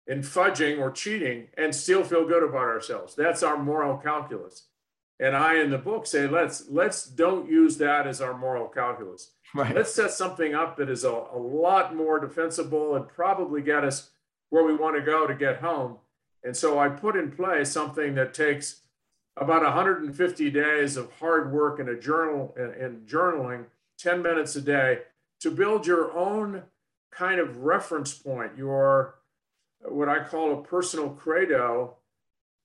in 0.06 0.20
fudging 0.20 0.78
or 0.80 0.90
cheating 0.90 1.48
and 1.56 1.74
still 1.74 2.02
feel 2.02 2.26
good 2.26 2.42
about 2.42 2.62
ourselves. 2.62 3.14
That's 3.14 3.42
our 3.42 3.58
moral 3.58 3.98
calculus. 3.98 4.68
And 5.20 5.36
I 5.36 5.60
in 5.60 5.70
the 5.70 5.78
book 5.78 6.06
say 6.06 6.26
let's 6.26 6.68
let's 6.68 7.06
don't 7.06 7.48
use 7.48 7.76
that 7.78 8.06
as 8.06 8.20
our 8.20 8.36
moral 8.36 8.68
calculus. 8.68 9.30
Right. 9.54 9.74
Let's 9.74 9.94
set 9.94 10.10
something 10.10 10.54
up 10.54 10.76
that 10.78 10.90
is 10.90 11.04
a, 11.04 11.24
a 11.32 11.38
lot 11.38 11.94
more 11.94 12.18
defensible 12.18 12.96
and 12.96 13.06
probably 13.06 13.62
get 13.62 13.84
us 13.84 14.10
where 14.50 14.64
we 14.64 14.74
want 14.74 14.96
to 14.96 15.02
go 15.02 15.26
to 15.26 15.34
get 15.34 15.58
home. 15.58 15.98
And 16.42 16.56
so 16.56 16.78
I 16.78 16.88
put 16.88 17.16
in 17.16 17.30
place 17.30 17.70
something 17.70 18.14
that 18.16 18.34
takes 18.34 18.80
about 19.36 19.62
150 19.62 20.50
days 20.50 20.96
of 20.96 21.12
hard 21.18 21.52
work 21.52 21.80
in 21.80 21.88
a 21.88 21.98
journal 21.98 22.54
and 22.56 23.06
journaling, 23.06 23.64
10 23.98 24.22
minutes 24.22 24.54
a 24.56 24.60
day, 24.60 25.00
to 25.40 25.50
build 25.50 25.86
your 25.86 26.16
own 26.16 26.62
kind 27.10 27.40
of 27.40 27.58
reference 27.58 28.14
point, 28.14 28.52
your 28.56 29.16
what 29.80 30.08
I 30.08 30.24
call 30.24 30.52
a 30.52 30.62
personal 30.62 31.10
credo 31.10 31.96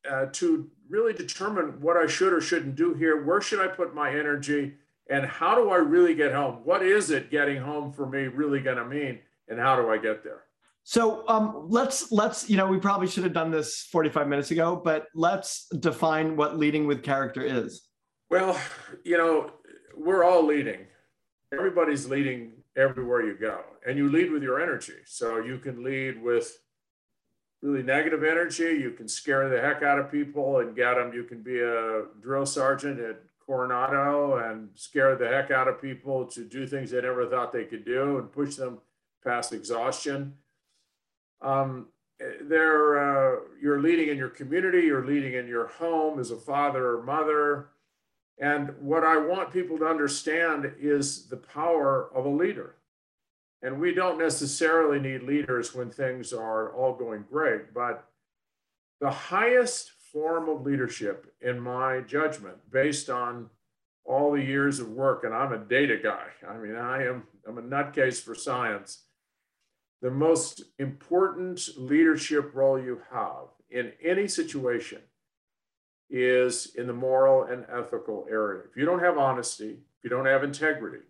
uh, 0.09 0.27
to 0.33 0.69
really 0.89 1.13
determine 1.13 1.81
what 1.81 1.97
I 1.97 2.07
should 2.07 2.33
or 2.33 2.41
shouldn't 2.41 2.75
do 2.75 2.93
here. 2.93 3.23
Where 3.23 3.41
should 3.41 3.59
I 3.59 3.67
put 3.67 3.93
my 3.93 4.09
energy? 4.09 4.75
And 5.09 5.25
how 5.25 5.55
do 5.55 5.69
I 5.69 5.77
really 5.77 6.15
get 6.15 6.33
home? 6.33 6.61
What 6.63 6.83
is 6.83 7.09
it 7.09 7.31
getting 7.31 7.61
home 7.61 7.91
for 7.91 8.05
me 8.05 8.27
really 8.27 8.59
going 8.59 8.77
to 8.77 8.85
mean? 8.85 9.19
And 9.47 9.59
how 9.59 9.75
do 9.75 9.89
I 9.89 9.97
get 9.97 10.23
there? 10.23 10.43
So 10.83 11.27
um, 11.27 11.67
let's 11.69 12.11
let's 12.11 12.49
you 12.49 12.57
know 12.57 12.65
we 12.65 12.79
probably 12.79 13.07
should 13.07 13.23
have 13.23 13.33
done 13.33 13.51
this 13.51 13.87
45 13.91 14.27
minutes 14.27 14.51
ago, 14.51 14.81
but 14.83 15.05
let's 15.13 15.67
define 15.79 16.35
what 16.35 16.57
leading 16.57 16.87
with 16.87 17.03
character 17.03 17.41
is. 17.41 17.87
Well, 18.29 18.59
you 19.03 19.17
know, 19.17 19.51
we're 19.95 20.23
all 20.23 20.45
leading. 20.45 20.87
Everybody's 21.53 22.07
leading 22.07 22.53
everywhere 22.75 23.23
you 23.23 23.35
go, 23.35 23.61
and 23.87 23.97
you 23.97 24.09
lead 24.09 24.31
with 24.31 24.43
your 24.43 24.61
energy. 24.61 24.93
So 25.05 25.39
you 25.39 25.57
can 25.59 25.83
lead 25.83 26.21
with 26.21 26.57
really 27.61 27.83
negative 27.83 28.23
energy. 28.23 28.79
You 28.81 28.91
can 28.91 29.07
scare 29.07 29.49
the 29.49 29.59
heck 29.59 29.83
out 29.83 29.99
of 29.99 30.11
people 30.11 30.59
and 30.59 30.75
get 30.75 30.95
them. 30.95 31.13
You 31.13 31.23
can 31.23 31.41
be 31.41 31.59
a 31.59 32.03
drill 32.21 32.45
sergeant 32.45 32.99
at 32.99 33.21
Coronado 33.45 34.37
and 34.37 34.69
scare 34.75 35.15
the 35.15 35.27
heck 35.27 35.51
out 35.51 35.67
of 35.67 35.81
people 35.81 36.25
to 36.27 36.45
do 36.45 36.67
things 36.67 36.91
they 36.91 37.01
never 37.01 37.25
thought 37.27 37.51
they 37.51 37.65
could 37.65 37.85
do 37.85 38.19
and 38.19 38.31
push 38.31 38.55
them 38.55 38.79
past 39.23 39.53
exhaustion. 39.53 40.35
Um, 41.41 41.87
they're, 42.41 42.99
uh, 42.99 43.39
you're 43.61 43.81
leading 43.81 44.09
in 44.09 44.17
your 44.17 44.29
community, 44.29 44.81
you're 44.81 45.05
leading 45.05 45.33
in 45.33 45.47
your 45.47 45.67
home 45.67 46.19
as 46.19 46.31
a 46.31 46.37
father 46.37 46.97
or 46.97 47.03
mother. 47.03 47.69
And 48.39 48.73
what 48.79 49.03
I 49.03 49.17
want 49.17 49.53
people 49.53 49.77
to 49.79 49.85
understand 49.85 50.73
is 50.79 51.27
the 51.27 51.37
power 51.37 52.09
of 52.13 52.25
a 52.25 52.29
leader. 52.29 52.75
And 53.61 53.79
we 53.79 53.93
don't 53.93 54.17
necessarily 54.17 54.99
need 54.99 55.23
leaders 55.23 55.75
when 55.75 55.89
things 55.89 56.31
are 56.31 56.73
all 56.73 56.93
going 56.93 57.25
great, 57.29 57.73
but 57.73 58.09
the 59.01 59.11
highest 59.11 59.91
form 60.11 60.49
of 60.49 60.65
leadership, 60.65 61.33
in 61.41 61.59
my 61.59 62.01
judgment, 62.01 62.55
based 62.71 63.09
on 63.09 63.49
all 64.05 64.31
the 64.31 64.43
years 64.43 64.79
of 64.79 64.89
work, 64.89 65.23
and 65.23 65.33
I'm 65.33 65.53
a 65.53 65.57
data 65.57 65.97
guy. 66.01 66.25
I 66.47 66.57
mean, 66.57 66.75
I 66.75 67.05
am 67.05 67.23
I'm 67.47 67.57
a 67.57 67.61
nutcase 67.61 68.21
for 68.21 68.35
science. 68.35 69.03
The 70.01 70.11
most 70.11 70.63
important 70.77 71.67
leadership 71.77 72.51
role 72.53 72.79
you 72.79 73.01
have 73.11 73.47
in 73.69 73.91
any 74.03 74.27
situation 74.27 74.99
is 76.09 76.73
in 76.75 76.87
the 76.87 76.93
moral 76.93 77.43
and 77.43 77.65
ethical 77.71 78.25
area. 78.29 78.63
If 78.69 78.77
you 78.77 78.85
don't 78.85 79.01
have 79.01 79.17
honesty, 79.17 79.71
if 79.71 80.03
you 80.03 80.09
don't 80.09 80.25
have 80.25 80.43
integrity, 80.43 81.03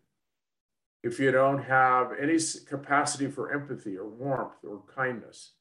if 1.04 1.19
you 1.19 1.32
don't 1.32 1.63
have 1.63 2.12
any 2.19 2.38
capacity 2.67 3.28
for 3.28 3.54
empathy 3.54 3.95
or 3.95 4.08
warmth 4.08 4.63
or 4.67 4.82
kindness, 4.93 5.52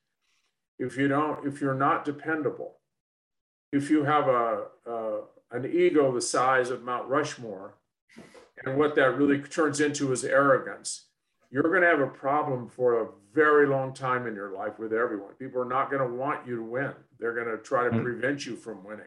if 0.78 0.96
you 0.96 1.06
don't, 1.08 1.46
if 1.46 1.60
you're 1.60 1.74
not 1.74 2.04
dependable, 2.04 2.78
if 3.72 3.90
you 3.90 4.04
have 4.04 4.26
a, 4.28 4.64
a 4.86 5.20
an 5.50 5.66
ego 5.66 6.12
the 6.12 6.20
size 6.20 6.70
of 6.70 6.82
Mount 6.82 7.08
Rushmore, 7.08 7.74
and 8.64 8.76
what 8.76 8.94
that 8.96 9.16
really 9.16 9.40
turns 9.40 9.80
into 9.80 10.12
is 10.12 10.24
arrogance, 10.24 11.07
you're 11.50 11.62
going 11.62 11.82
to 11.82 11.88
have 11.88 12.00
a 12.00 12.06
problem 12.06 12.68
for 12.68 13.02
a 13.02 13.08
very 13.34 13.66
long 13.66 13.94
time 13.94 14.26
in 14.26 14.34
your 14.34 14.52
life 14.52 14.78
with 14.78 14.92
everyone. 14.92 15.32
People 15.38 15.60
are 15.62 15.68
not 15.68 15.90
going 15.90 16.06
to 16.06 16.14
want 16.14 16.46
you 16.46 16.56
to 16.56 16.62
win. 16.62 16.92
They're 17.18 17.34
going 17.34 17.56
to 17.56 17.62
try 17.62 17.84
to 17.84 17.90
mm-hmm. 17.90 18.02
prevent 18.02 18.46
you 18.46 18.56
from 18.56 18.84
winning. 18.84 19.06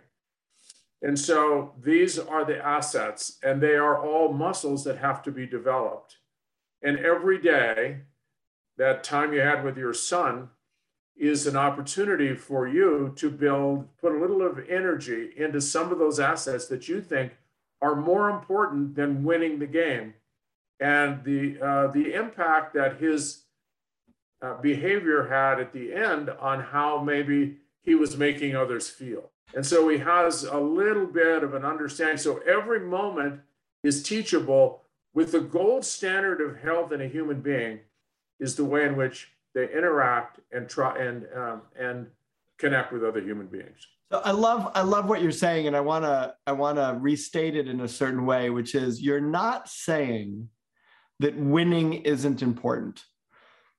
And 1.02 1.18
so 1.18 1.74
these 1.82 2.20
are 2.20 2.46
the 2.46 2.64
assets, 2.64 3.38
and 3.42 3.62
they 3.62 3.76
are 3.76 4.00
all 4.04 4.34
muscles 4.34 4.84
that 4.84 4.98
have 4.98 5.24
to 5.24 5.32
be 5.32 5.48
developed. 5.48 6.18
And 6.84 7.00
every 7.00 7.40
day, 7.40 8.02
that 8.78 9.04
time 9.04 9.34
you 9.34 9.40
had 9.42 9.64
with 9.64 9.78
your 9.78 9.94
son 9.94 10.50
is 11.16 11.46
an 11.46 11.56
opportunity 11.56 12.36
for 12.36 12.68
you 12.68 13.14
to 13.18 13.30
build, 13.30 13.88
put 13.98 14.16
a 14.16 14.20
little 14.20 14.42
of 14.42 14.60
energy 14.70 15.32
into 15.38 15.62
some 15.62 15.92
of 15.92 16.00
those 16.00 16.20
assets 16.20 16.68
that 16.68 16.88
you 16.88 17.02
think 17.02 17.34
are 17.82 17.96
more 17.96 18.30
important 18.30 18.96
than 18.96 19.24
winning 19.24 19.60
the 19.60 19.68
game. 19.68 20.14
And 20.82 21.24
the, 21.24 21.58
uh, 21.62 21.88
the 21.88 22.14
impact 22.14 22.74
that 22.74 23.00
his 23.00 23.44
uh, 24.42 24.56
behavior 24.56 25.28
had 25.28 25.60
at 25.60 25.72
the 25.72 25.94
end 25.94 26.30
on 26.30 26.60
how 26.60 27.02
maybe 27.02 27.58
he 27.84 27.96
was 27.96 28.18
making 28.18 28.56
others 28.56 28.90
feel. 28.90 29.30
And 29.54 29.66
so 29.66 29.88
he 29.88 30.00
has 30.00 30.44
a 30.44 30.58
little 30.58 31.06
bit 31.06 31.44
of 31.44 31.54
an 31.54 31.64
understanding. 31.64 32.18
So 32.18 32.40
every 32.40 32.80
moment 32.80 33.42
is 33.84 34.04
teachable 34.04 34.82
with 35.14 35.32
the 35.32 35.42
gold 35.42 35.86
standard 35.86 36.42
of 36.42 36.58
health 36.58 36.92
in 36.92 37.02
a 37.02 37.08
human 37.08 37.42
being 37.42 37.80
is 38.40 38.56
the 38.56 38.66
way 38.66 38.86
in 38.86 38.96
which 38.96 39.32
they 39.54 39.72
interact 39.72 40.40
and 40.52 40.70
try 40.70 40.98
and 40.98 41.28
um, 41.36 41.62
and 41.78 42.08
connect 42.58 42.94
with 42.94 43.04
other 43.04 43.20
human 43.20 43.48
beings. 43.48 43.88
So 44.12 44.22
I 44.24 44.32
love 44.32 44.72
I 44.74 44.82
love 44.82 45.10
what 45.10 45.22
you're 45.22 45.32
saying, 45.32 45.68
and 45.68 45.76
I 45.76 45.82
wanna 45.82 46.36
I 46.48 46.54
wanna 46.54 46.98
restate 47.00 47.56
it 47.56 47.68
in 47.68 47.82
a 47.82 47.88
certain 47.88 48.26
way, 48.26 48.50
which 48.50 48.76
is 48.76 49.02
you're 49.02 49.22
not 49.22 49.68
saying 49.68 50.48
that 51.22 51.38
winning 51.38 51.94
isn't 51.94 52.42
important. 52.42 53.04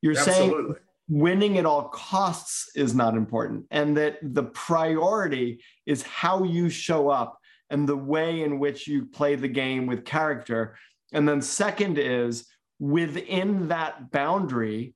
You're 0.01 0.19
Absolutely. 0.19 0.65
saying 0.65 0.75
winning 1.09 1.59
at 1.59 1.67
all 1.67 1.89
costs 1.89 2.71
is 2.75 2.95
not 2.95 3.15
important, 3.17 3.67
and 3.71 3.97
that 3.97 4.19
the 4.23 4.45
priority 4.45 5.63
is 5.87 6.03
how 6.03 6.45
you 6.45 6.71
show 6.71 7.09
up 7.09 7.39
and 7.71 7.89
the 7.89 7.97
way 7.97 8.43
in 8.43 8.59
which 8.59 8.87
you 8.87 9.07
play 9.07 9.35
the 9.35 9.49
game 9.49 9.87
with 9.87 10.05
character. 10.05 10.77
And 11.13 11.29
then 11.29 11.43
second 11.43 11.99
is 11.99 12.47
within 12.79 13.69
that 13.69 14.11
boundary, 14.11 14.95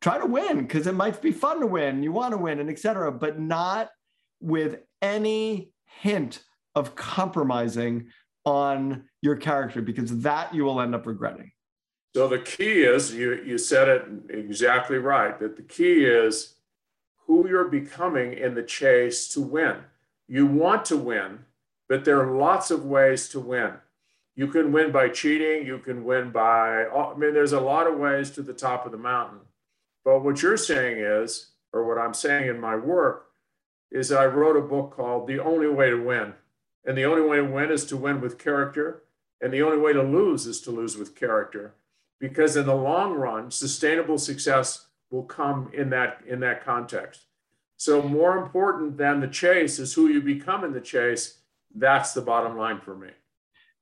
try 0.00 0.18
to 0.18 0.26
win 0.26 0.58
because 0.58 0.86
it 0.86 0.94
might 0.94 1.20
be 1.20 1.32
fun 1.32 1.60
to 1.60 1.66
win, 1.66 2.02
you 2.02 2.12
want 2.12 2.32
to 2.32 2.38
win, 2.38 2.60
and 2.60 2.70
etc. 2.70 3.10
But 3.12 3.38
not 3.38 3.90
with 4.40 4.80
any 5.02 5.72
hint 6.00 6.42
of 6.74 6.94
compromising 6.94 8.08
on 8.44 9.04
your 9.20 9.36
character 9.36 9.82
because 9.82 10.20
that 10.20 10.54
you 10.54 10.64
will 10.64 10.80
end 10.80 10.94
up 10.94 11.06
regretting. 11.06 11.50
So 12.14 12.26
the 12.26 12.38
key 12.38 12.82
is 12.82 13.14
you 13.14 13.34
you 13.44 13.58
said 13.58 13.88
it 13.88 14.04
exactly 14.30 14.98
right 14.98 15.38
that 15.38 15.56
the 15.56 15.62
key 15.62 16.04
is 16.04 16.54
who 17.26 17.48
you're 17.48 17.68
becoming 17.68 18.32
in 18.32 18.54
the 18.54 18.62
chase 18.62 19.28
to 19.28 19.40
win. 19.40 19.76
You 20.26 20.46
want 20.46 20.84
to 20.86 20.96
win, 20.96 21.40
but 21.88 22.04
there 22.04 22.20
are 22.20 22.36
lots 22.36 22.70
of 22.70 22.84
ways 22.84 23.28
to 23.30 23.40
win. 23.40 23.74
You 24.34 24.46
can 24.46 24.72
win 24.72 24.92
by 24.92 25.08
cheating, 25.08 25.66
you 25.66 25.78
can 25.78 26.04
win 26.04 26.30
by 26.30 26.86
oh, 26.86 27.12
I 27.14 27.18
mean 27.18 27.34
there's 27.34 27.52
a 27.52 27.60
lot 27.60 27.86
of 27.86 27.98
ways 27.98 28.30
to 28.32 28.42
the 28.42 28.54
top 28.54 28.86
of 28.86 28.92
the 28.92 28.98
mountain. 28.98 29.40
But 30.04 30.24
what 30.24 30.42
you're 30.42 30.56
saying 30.56 30.98
is 30.98 31.48
or 31.72 31.86
what 31.86 31.98
I'm 31.98 32.14
saying 32.14 32.48
in 32.48 32.60
my 32.60 32.76
work 32.76 33.26
is 33.90 34.12
I 34.12 34.26
wrote 34.26 34.56
a 34.56 34.60
book 34.60 34.94
called 34.96 35.26
The 35.26 35.38
Only 35.38 35.68
Way 35.68 35.90
to 35.90 36.02
Win. 36.02 36.34
And 36.84 36.96
the 36.96 37.04
only 37.04 37.22
way 37.22 37.36
to 37.36 37.44
win 37.44 37.70
is 37.70 37.84
to 37.86 37.96
win 37.96 38.20
with 38.20 38.38
character. 38.38 39.02
And 39.40 39.52
the 39.52 39.62
only 39.62 39.78
way 39.78 39.92
to 39.92 40.02
lose 40.02 40.46
is 40.46 40.60
to 40.62 40.70
lose 40.70 40.96
with 40.96 41.14
character. 41.14 41.74
Because 42.20 42.56
in 42.56 42.66
the 42.66 42.74
long 42.74 43.14
run, 43.14 43.50
sustainable 43.50 44.18
success 44.18 44.86
will 45.10 45.22
come 45.22 45.70
in 45.72 45.90
that, 45.90 46.20
in 46.26 46.40
that 46.40 46.64
context. 46.64 47.26
So, 47.76 48.02
more 48.02 48.36
important 48.36 48.98
than 48.98 49.20
the 49.20 49.28
chase 49.28 49.78
is 49.78 49.94
who 49.94 50.08
you 50.08 50.20
become 50.20 50.64
in 50.64 50.72
the 50.72 50.80
chase. 50.80 51.38
That's 51.74 52.12
the 52.12 52.22
bottom 52.22 52.56
line 52.56 52.80
for 52.80 52.96
me. 52.96 53.10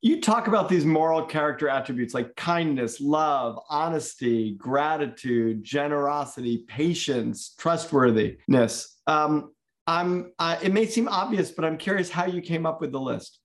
You 0.03 0.21
talk 0.21 0.49
about 0.49 0.69
these 0.69 0.85
moral 0.85 1.25
character 1.25 1.69
attributes 1.71 2.13
like 2.13 2.37
kindness, 2.37 3.01
love, 3.01 3.59
honesty, 3.71 4.55
gratitude, 4.55 5.65
generosity, 5.65 6.59
patience, 6.69 7.55
trustworthiness. 7.59 9.01
Um, 9.07 9.53
I'm. 9.87 10.33
Uh, 10.39 10.59
it 10.63 10.75
may 10.75 10.85
seem 10.85 11.09
obvious, 11.09 11.51
but 11.51 11.65
I'm 11.65 11.79
curious 11.79 12.11
how 12.11 12.27
you 12.27 12.43
came 12.43 12.67
up 12.67 12.83
with 12.83 12.93
the 12.93 13.01
list. 13.01 13.41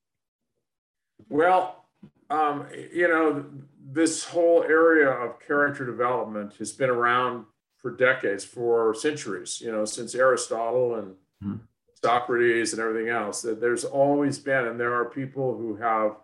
Well, 1.29 1.85
um, 2.29 2.67
you 2.93 3.07
know, 3.07 3.45
this 3.83 4.25
whole 4.25 4.63
area 4.63 5.09
of 5.09 5.39
character 5.39 5.85
development 5.85 6.53
has 6.59 6.71
been 6.71 6.89
around 6.89 7.45
for 7.77 7.91
decades, 7.91 8.43
for 8.43 8.93
centuries. 8.93 9.59
You 9.61 9.71
know, 9.71 9.85
since 9.85 10.13
Aristotle 10.13 10.95
and 10.95 11.15
mm-hmm. 11.43 11.55
Socrates 12.03 12.73
and 12.73 12.81
everything 12.81 13.09
else. 13.09 13.41
That 13.41 13.61
there's 13.61 13.85
always 13.85 14.39
been, 14.39 14.65
and 14.65 14.79
there 14.79 14.93
are 14.93 15.05
people 15.05 15.57
who 15.57 15.75
have, 15.75 16.17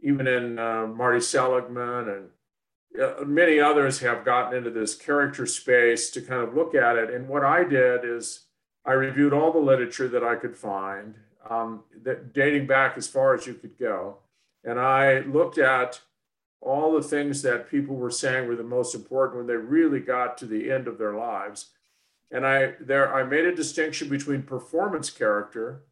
even 0.00 0.26
in 0.26 0.58
uh, 0.58 0.86
Marty 0.86 1.20
Seligman 1.20 2.08
and 2.08 2.28
uh, 3.00 3.24
many 3.24 3.60
others 3.60 4.00
have 4.00 4.24
gotten 4.24 4.56
into 4.56 4.70
this 4.70 4.94
character 4.94 5.46
space 5.46 6.10
to 6.10 6.22
kind 6.22 6.42
of 6.42 6.54
look 6.54 6.74
at 6.74 6.96
it. 6.96 7.10
And 7.10 7.28
what 7.28 7.44
I 7.44 7.62
did 7.62 8.04
is 8.04 8.46
I 8.84 8.92
reviewed 8.92 9.32
all 9.32 9.52
the 9.52 9.58
literature 9.58 10.08
that 10.08 10.24
I 10.24 10.36
could 10.36 10.56
find, 10.56 11.14
um, 11.48 11.84
that 12.02 12.32
dating 12.32 12.66
back 12.66 12.96
as 12.96 13.06
far 13.06 13.34
as 13.34 13.46
you 13.46 13.54
could 13.54 13.78
go. 13.78 14.18
And 14.64 14.80
I 14.80 15.20
looked 15.20 15.58
at 15.58 16.00
all 16.60 16.92
the 16.92 17.02
things 17.02 17.42
that 17.42 17.70
people 17.70 17.96
were 17.96 18.10
saying 18.10 18.48
were 18.48 18.56
the 18.56 18.62
most 18.62 18.94
important 18.94 19.38
when 19.38 19.46
they 19.46 19.56
really 19.56 20.00
got 20.00 20.36
to 20.38 20.46
the 20.46 20.70
end 20.70 20.88
of 20.88 20.98
their 20.98 21.14
lives. 21.14 21.70
And 22.30 22.46
I 22.46 22.74
there 22.80 23.14
I 23.14 23.22
made 23.22 23.46
a 23.46 23.54
distinction 23.54 24.08
between 24.08 24.42
performance 24.42 25.10
character 25.10 25.84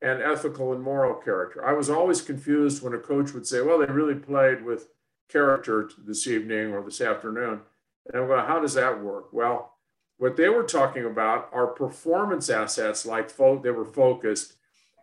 and 0.00 0.22
ethical 0.22 0.72
and 0.72 0.82
moral 0.82 1.14
character. 1.14 1.64
I 1.64 1.72
was 1.72 1.90
always 1.90 2.22
confused 2.22 2.82
when 2.82 2.94
a 2.94 2.98
coach 2.98 3.32
would 3.32 3.46
say, 3.46 3.60
"Well, 3.60 3.78
they 3.78 3.86
really 3.86 4.14
played 4.14 4.64
with 4.64 4.88
character 5.28 5.88
this 5.98 6.26
evening 6.26 6.72
or 6.72 6.82
this 6.82 7.00
afternoon," 7.00 7.60
and 8.06 8.22
I'm 8.22 8.28
going, 8.28 8.44
"How 8.46 8.60
does 8.60 8.74
that 8.74 9.00
work?" 9.00 9.32
Well, 9.32 9.78
what 10.16 10.36
they 10.36 10.48
were 10.48 10.64
talking 10.64 11.04
about 11.04 11.48
are 11.52 11.68
performance 11.68 12.50
assets, 12.50 13.06
like 13.06 13.34
they 13.36 13.70
were 13.70 13.84
focused. 13.84 14.54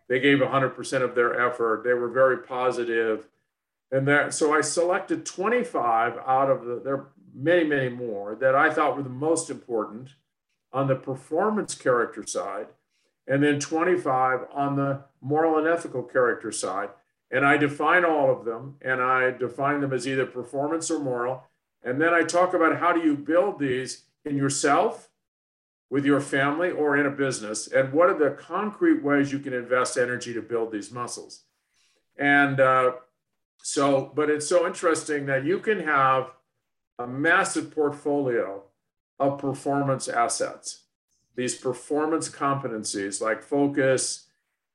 They 0.08 0.20
gave 0.20 0.42
100% 0.42 1.04
of 1.04 1.16
their 1.16 1.40
effort. 1.40 1.84
They 1.84 1.94
were 1.94 2.10
very 2.10 2.38
positive. 2.38 3.28
And 3.92 4.08
that, 4.08 4.34
so 4.34 4.54
I 4.54 4.62
selected 4.62 5.26
25 5.26 6.18
out 6.26 6.50
of 6.50 6.66
the, 6.66 6.82
there 6.84 6.94
are 6.96 7.08
many, 7.34 7.64
many 7.64 7.90
more 7.90 8.36
that 8.36 8.56
I 8.56 8.72
thought 8.72 8.98
were 8.98 9.04
the 9.04 9.10
most 9.10 9.50
important 9.50 10.10
on 10.74 10.88
the 10.88 10.96
performance 10.96 11.76
character 11.76 12.26
side, 12.26 12.68
and 13.28 13.44
then 13.44 13.60
25 13.60 14.42
on 14.54 14.76
the 14.76 15.02
moral 15.22 15.58
and 15.58 15.68
ethical 15.68 16.04
character 16.04 16.52
side. 16.52 16.90
And 17.32 17.46
I 17.46 17.58
define 17.58 18.06
all 18.06 18.32
of 18.32 18.46
them, 18.46 18.76
and 18.82 19.02
I 19.02 19.32
define 19.32 19.82
them 19.82 19.94
as 19.94 20.08
either 20.08 20.26
performance 20.26 20.92
or 20.92 21.00
moral. 21.00 21.44
And 21.84 22.02
then 22.02 22.14
I 22.14 22.24
talk 22.24 22.54
about 22.54 22.80
how 22.80 22.94
do 22.94 23.02
you 23.02 23.16
build 23.16 23.60
these 23.60 24.04
in 24.24 24.38
yourself, 24.38 25.10
with 25.90 26.06
your 26.06 26.20
family, 26.20 26.72
or 26.72 26.98
in 26.98 27.06
a 27.06 27.12
business? 27.12 27.68
And 27.68 27.94
what 27.94 28.10
are 28.10 28.18
the 28.18 28.32
concrete 28.32 29.04
ways 29.04 29.32
you 29.32 29.40
can 29.40 29.54
invest 29.54 29.98
energy 29.98 30.34
to 30.34 30.42
build 30.42 30.72
these 30.72 30.92
muscles? 30.92 31.44
And 32.18 32.60
uh, 32.60 32.94
so, 33.68 34.12
but 34.14 34.30
it's 34.30 34.48
so 34.48 34.68
interesting 34.68 35.26
that 35.26 35.44
you 35.44 35.58
can 35.58 35.80
have 35.80 36.30
a 37.00 37.08
massive 37.08 37.74
portfolio 37.74 38.62
of 39.20 39.40
performance 39.40 40.08
assets, 40.08 40.84
these 41.36 41.56
performance 41.56 42.30
competencies 42.30 43.20
like 43.20 43.42
focus 43.42 44.28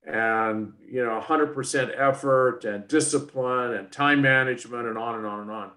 and 0.05 0.73
you 0.85 1.05
know 1.05 1.23
100% 1.25 1.93
effort 1.97 2.65
and 2.65 2.89
discipline 2.89 3.75
and 3.75 3.93
time 3.93 4.23
management 4.23 4.89
and 4.89 4.99
on 4.99 5.15
and 5.15 5.27
on 5.27 5.41
and 5.43 5.51
on 5.53 5.71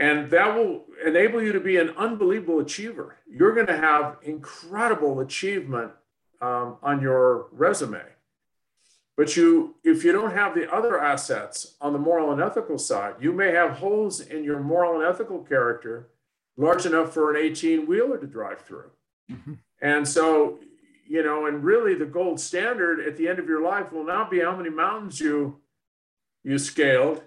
and 0.00 0.30
that 0.30 0.56
will 0.56 0.84
enable 1.06 1.40
you 1.40 1.52
to 1.52 1.60
be 1.60 1.76
an 1.76 1.90
unbelievable 1.90 2.58
achiever. 2.58 3.18
You're 3.30 3.54
going 3.54 3.66
to 3.66 3.76
have 3.76 4.16
incredible 4.22 5.20
achievement 5.20 5.92
um, 6.40 6.78
on 6.82 7.00
your 7.02 7.46
resume. 7.52 8.02
But 9.18 9.36
you, 9.36 9.74
if 9.82 10.04
you 10.04 10.12
don't 10.12 10.32
have 10.32 10.54
the 10.54 10.72
other 10.72 11.02
assets 11.02 11.74
on 11.80 11.92
the 11.92 11.98
moral 11.98 12.30
and 12.30 12.40
ethical 12.40 12.78
side, 12.78 13.16
you 13.20 13.32
may 13.32 13.50
have 13.50 13.72
holes 13.72 14.20
in 14.20 14.44
your 14.44 14.60
moral 14.60 14.94
and 14.94 15.02
ethical 15.02 15.40
character 15.40 16.10
large 16.56 16.86
enough 16.86 17.12
for 17.12 17.34
an 17.34 17.44
18 17.44 17.88
wheeler 17.88 18.16
to 18.16 18.28
drive 18.28 18.60
through. 18.60 18.90
Mm-hmm. 19.28 19.54
And 19.82 20.06
so, 20.06 20.60
you 21.04 21.24
know, 21.24 21.46
and 21.46 21.64
really 21.64 21.96
the 21.96 22.06
gold 22.06 22.38
standard 22.38 23.00
at 23.00 23.16
the 23.16 23.26
end 23.26 23.40
of 23.40 23.48
your 23.48 23.60
life 23.60 23.90
will 23.92 24.04
not 24.04 24.30
be 24.30 24.38
how 24.38 24.54
many 24.54 24.70
mountains 24.70 25.18
you 25.18 25.58
you 26.44 26.56
scaled, 26.56 27.24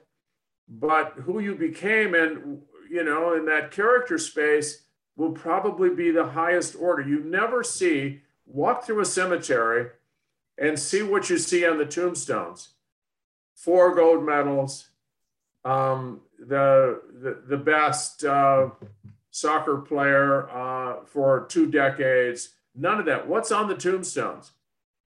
but 0.70 1.12
who 1.26 1.40
you 1.40 1.56
became 1.56 2.16
and 2.16 2.62
you 2.90 3.04
know 3.04 3.34
in 3.34 3.46
that 3.48 3.72
character 3.72 4.18
space 4.18 4.84
will 5.18 5.32
probably 5.32 5.90
be 5.90 6.10
the 6.10 6.26
highest 6.26 6.74
order 6.80 7.02
you 7.02 7.20
never 7.20 7.64
see 7.64 8.22
walk 8.46 8.86
through 8.86 9.02
a 9.02 9.06
cemetery 9.06 9.90
and 10.58 10.78
see 10.78 11.02
what 11.02 11.30
you 11.30 11.38
see 11.38 11.66
on 11.66 11.78
the 11.78 11.86
tombstones 11.86 12.70
four 13.56 13.96
gold 13.96 14.26
medals 14.26 14.88
um, 15.64 16.22
the, 16.40 17.02
the, 17.22 17.44
the 17.48 17.58
best 17.58 18.24
uh, 18.24 18.70
soccer 19.30 19.78
player 19.78 20.50
uh, 20.50 21.06
for 21.06 21.46
two 21.50 21.70
decades 21.70 22.50
none 22.76 23.00
of 23.00 23.06
that 23.06 23.28
what's 23.28 23.52
on 23.52 23.68
the 23.68 23.76
tombstones 23.76 24.52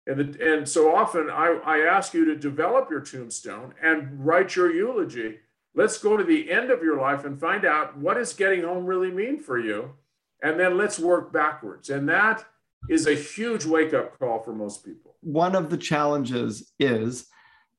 and, 0.06 0.18
the, 0.18 0.54
and 0.54 0.68
so 0.68 0.94
often 0.94 1.30
I, 1.30 1.58
I 1.64 1.78
ask 1.78 2.12
you 2.12 2.24
to 2.26 2.36
develop 2.36 2.90
your 2.90 3.00
tombstone 3.00 3.74
and 3.82 4.24
write 4.24 4.54
your 4.54 4.70
eulogy 4.70 5.38
Let's 5.74 5.98
go 5.98 6.16
to 6.16 6.22
the 6.22 6.52
end 6.52 6.70
of 6.70 6.82
your 6.82 7.00
life 7.00 7.24
and 7.24 7.38
find 7.38 7.64
out 7.64 7.98
what 7.98 8.14
does 8.14 8.32
getting 8.32 8.62
home 8.62 8.86
really 8.86 9.10
mean 9.10 9.40
for 9.40 9.58
you? 9.58 9.94
And 10.40 10.58
then 10.58 10.76
let's 10.76 11.00
work 11.00 11.32
backwards. 11.32 11.90
And 11.90 12.08
that 12.08 12.44
is 12.88 13.06
a 13.06 13.14
huge 13.14 13.64
wake 13.64 13.92
up 13.92 14.18
call 14.18 14.38
for 14.40 14.52
most 14.52 14.84
people. 14.84 15.13
One 15.24 15.54
of 15.54 15.70
the 15.70 15.76
challenges 15.76 16.70
is 16.78 17.26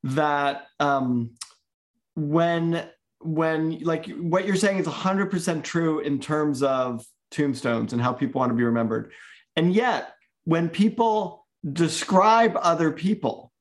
that 0.03 0.67
um, 0.79 1.31
when 2.15 2.87
when 3.21 3.79
like 3.79 4.07
what 4.07 4.45
you're 4.45 4.55
saying 4.55 4.77
is 4.77 4.85
100% 4.85 5.63
true 5.63 5.99
in 5.99 6.19
terms 6.19 6.61
of 6.61 7.03
tombstones 7.31 7.93
and 7.93 8.01
how 8.01 8.13
people 8.13 8.39
want 8.39 8.51
to 8.51 8.55
be 8.55 8.63
remembered. 8.63 9.11
And 9.55 9.73
yet 9.73 10.13
when 10.43 10.69
people 10.69 11.47
describe 11.71 12.57
other 12.61 12.91
people 12.91 13.51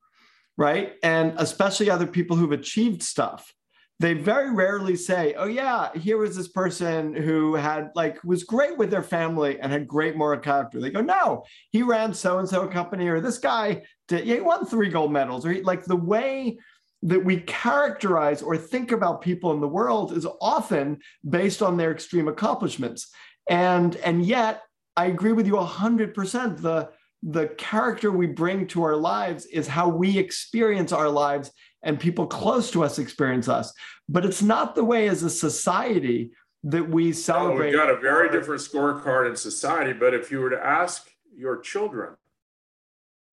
right 0.57 0.95
and 1.03 1.33
especially 1.39 1.89
other 1.89 2.07
people 2.07 2.37
who've 2.37 2.53
achieved 2.53 3.03
stuff 3.03 3.53
they 4.01 4.15
very 4.15 4.51
rarely 4.53 4.97
say, 4.97 5.35
"Oh 5.35 5.47
yeah, 5.47 5.91
here 5.95 6.19
was 6.19 6.37
this 6.37 6.49
person 6.49 7.15
who 7.15 7.55
had 7.55 7.91
like 7.95 8.23
was 8.25 8.43
great 8.43 8.77
with 8.77 8.91
their 8.91 9.03
family 9.03 9.61
and 9.61 9.71
had 9.71 9.87
great 9.87 10.17
moral 10.17 10.41
character." 10.41 10.81
They 10.81 10.91
go, 10.91 11.01
"No, 11.01 11.45
he 11.71 11.83
ran 11.83 12.13
so 12.13 12.39
and 12.39 12.49
so 12.49 12.67
company, 12.67 13.09
or 13.09 13.21
this 13.21 13.39
guy 13.39 13.83
did. 14.09 14.27
Yeah, 14.27 14.37
he 14.37 14.41
won 14.41 14.67
three 14.67 14.89
gold 14.89 15.13
medals, 15.13 15.47
or 15.47 15.53
he, 15.53 15.63
like 15.63 15.85
the 15.85 15.97
way." 15.97 16.59
that 17.05 17.23
we 17.23 17.37
characterize 17.41 18.41
or 18.41 18.57
think 18.57 18.91
about 18.91 19.21
people 19.21 19.53
in 19.53 19.61
the 19.61 19.69
world 19.69 20.17
is 20.17 20.27
often 20.41 20.99
based 21.29 21.61
on 21.61 21.77
their 21.77 21.93
extreme 21.93 22.29
accomplishments 22.29 23.13
and 23.49 23.97
and 23.97 24.25
yet 24.25 24.63
i 24.97 25.05
agree 25.05 25.33
with 25.33 25.47
you 25.47 25.53
100% 25.53 26.63
the 26.63 26.89
the 27.23 27.49
character 27.57 28.11
we 28.11 28.27
bring 28.27 28.67
to 28.67 28.83
our 28.83 28.97
lives 28.97 29.47
is 29.47 29.67
how 29.67 29.89
we 29.89 30.19
experience 30.19 30.93
our 30.93 31.09
lives 31.09 31.51
and 31.85 32.01
people 32.01 32.27
close 32.27 32.71
to 32.73 32.83
us 32.83 32.99
experience 32.99 33.49
us. 33.49 33.73
But 34.09 34.25
it's 34.25 34.43
not 34.43 34.75
the 34.75 34.85
way 34.85 35.09
as 35.09 35.23
a 35.23 35.31
society 35.31 36.33
that 36.65 36.89
we 36.89 37.13
celebrate. 37.13 37.67
we've 37.67 37.77
got 37.77 37.91
a 37.91 37.97
very 37.97 38.31
different 38.31 38.63
scorecard 38.63 39.29
in 39.29 39.37
society. 39.37 39.93
But 39.93 40.15
if 40.15 40.31
you 40.31 40.41
were 40.41 40.51
to 40.51 40.65
ask 40.65 41.09
your 41.37 41.61
children 41.61 42.17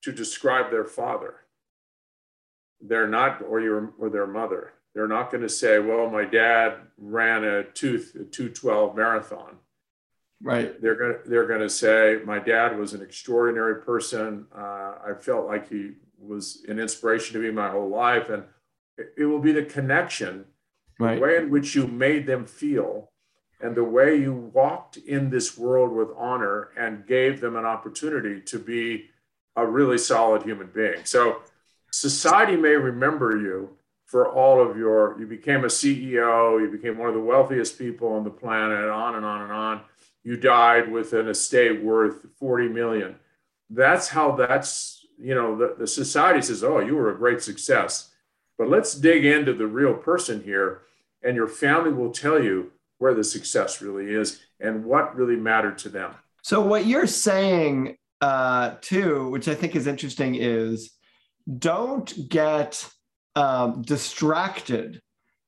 to 0.04 0.12
describe 0.12 0.70
their 0.70 0.86
father, 0.86 1.36
they're 2.82 3.08
not, 3.08 3.42
or 3.42 3.62
your 3.62 3.94
or 3.98 4.10
their 4.10 4.28
mother, 4.28 4.74
they're 4.94 5.08
not 5.08 5.32
going 5.32 5.44
to 5.44 5.50
say, 5.50 5.80
"Well, 5.80 6.10
my 6.10 6.26
dad 6.26 6.76
ran 6.98 7.44
a 7.44 7.64
two 7.64 8.04
two 8.32 8.50
twelve 8.50 8.96
marathon." 8.96 9.58
Right. 10.44 10.82
They're 10.82 10.96
going 10.96 11.14
to, 11.14 11.30
they're 11.30 11.46
going 11.46 11.60
to 11.60 11.70
say, 11.70 12.20
my 12.26 12.40
dad 12.40 12.76
was 12.76 12.94
an 12.94 13.02
extraordinary 13.04 13.84
person. 13.84 14.48
Uh, 14.56 14.96
I 15.08 15.14
felt 15.20 15.46
like 15.46 15.70
he 15.70 15.92
was 16.22 16.64
an 16.68 16.80
inspiration 16.80 17.34
to 17.34 17.40
me 17.40 17.52
my 17.52 17.70
whole 17.70 17.90
life. 17.90 18.30
And 18.30 18.44
it, 19.18 19.26
will 19.26 19.40
be 19.40 19.52
the 19.52 19.64
connection, 19.64 20.46
right. 21.00 21.16
the 21.16 21.22
way 21.22 21.38
in 21.38 21.50
which 21.50 21.76
you 21.76 21.88
made 21.88 22.26
them 22.26 22.46
feel, 22.46 23.12
and 23.60 23.76
the 23.76 23.84
way 23.84 24.16
you 24.16 24.34
walked 24.34 24.98
in 24.98 25.30
this 25.30 25.58
world 25.58 25.92
with 25.92 26.10
honor 26.18 26.70
and 26.78 27.06
gave 27.06 27.42
them 27.42 27.56
an 27.56 27.66
opportunity 27.66 28.42
to 28.42 28.60
be 28.60 29.06
a 29.56 29.66
really 29.66 29.98
solid 29.98 30.44
human 30.44 30.68
being. 30.68 31.04
So 31.04 31.42
society 31.92 32.56
may 32.56 32.76
remember 32.76 33.38
you 33.38 33.78
for 34.06 34.30
all 34.30 34.62
of 34.62 34.78
your, 34.78 35.20
you 35.20 35.26
became 35.26 35.64
a 35.64 35.68
CEO, 35.68 36.60
you 36.60 36.70
became 36.70 36.98
one 36.98 37.08
of 37.08 37.16
the 37.16 37.22
wealthiest 37.22 37.78
people 37.78 38.10
on 38.14 38.24
the 38.24 38.30
planet, 38.30 38.90
on 38.90 39.16
and 39.16 39.26
on 39.26 39.42
and 39.42 39.52
on 39.52 39.82
you 40.24 40.38
died 40.38 40.92
with 40.92 41.14
an 41.14 41.28
estate 41.28 41.82
worth 41.82 42.26
40 42.38 42.70
million. 42.70 43.16
That's 43.70 44.10
how 44.10 44.36
that's, 44.36 45.01
you 45.22 45.36
know, 45.36 45.56
the, 45.56 45.76
the 45.78 45.88
society 45.88 46.42
says, 46.42 46.64
oh, 46.64 46.80
you 46.80 46.96
were 46.96 47.14
a 47.14 47.18
great 47.18 47.42
success. 47.42 48.12
But 48.58 48.70
let's 48.70 48.94
dig 48.94 49.26
into 49.26 49.54
the 49.54 49.68
real 49.68 49.94
person 49.94 50.44
here, 50.44 50.82
and 51.24 51.36
your 51.36 51.48
family 51.48 51.92
will 51.92 52.12
tell 52.12 52.44
you 52.44 52.72
where 52.98 53.14
the 53.14 53.24
success 53.24 53.82
really 53.82 54.14
is 54.14 54.40
and 54.60 54.86
what 54.86 55.16
really 55.16 55.36
mattered 55.36 55.78
to 55.80 55.90
them. 55.90 56.14
So, 56.44 56.62
what 56.62 56.86
you're 56.86 57.08
saying, 57.08 57.98
uh, 58.20 58.76
too, 58.82 59.30
which 59.30 59.48
I 59.48 59.56
think 59.56 59.76
is 59.76 59.88
interesting, 59.88 60.36
is 60.36 60.92
don't 61.58 62.30
get 62.30 62.88
um, 63.36 63.82
distracted 63.82 65.02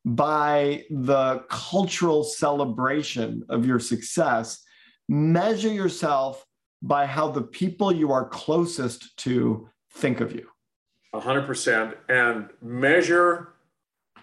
by 0.05 0.83
the 0.89 1.43
cultural 1.49 2.23
celebration 2.23 3.43
of 3.49 3.65
your 3.65 3.79
success. 3.79 4.63
Measure 5.07 5.71
yourself 5.71 6.43
by 6.83 7.07
how 7.07 7.31
the 7.31 7.41
people 7.41 7.91
you 7.91 8.11
are 8.11 8.27
closest 8.27 9.17
to 9.17 9.67
think 9.89 10.21
of 10.21 10.31
you. 10.33 10.47
100% 11.15 11.95
and 12.09 12.49
measure 12.61 13.49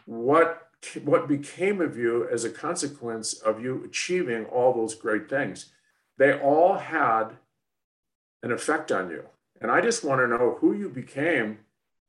what 0.06 0.66
what 1.04 1.28
became 1.28 1.82
of 1.82 1.98
you 1.98 2.26
as 2.32 2.44
a 2.44 2.50
consequence 2.50 3.34
of 3.34 3.62
you 3.62 3.84
achieving 3.84 4.46
all 4.46 4.72
those 4.72 4.94
great 4.94 5.28
things. 5.28 5.72
They 6.16 6.32
all 6.32 6.76
had 6.78 7.36
an 8.42 8.50
effect 8.50 8.90
on 8.90 9.10
you. 9.10 9.24
And 9.60 9.70
I 9.70 9.82
just 9.82 10.04
want 10.04 10.22
to 10.22 10.26
know 10.26 10.56
who 10.60 10.72
you 10.72 10.88
became 10.88 11.58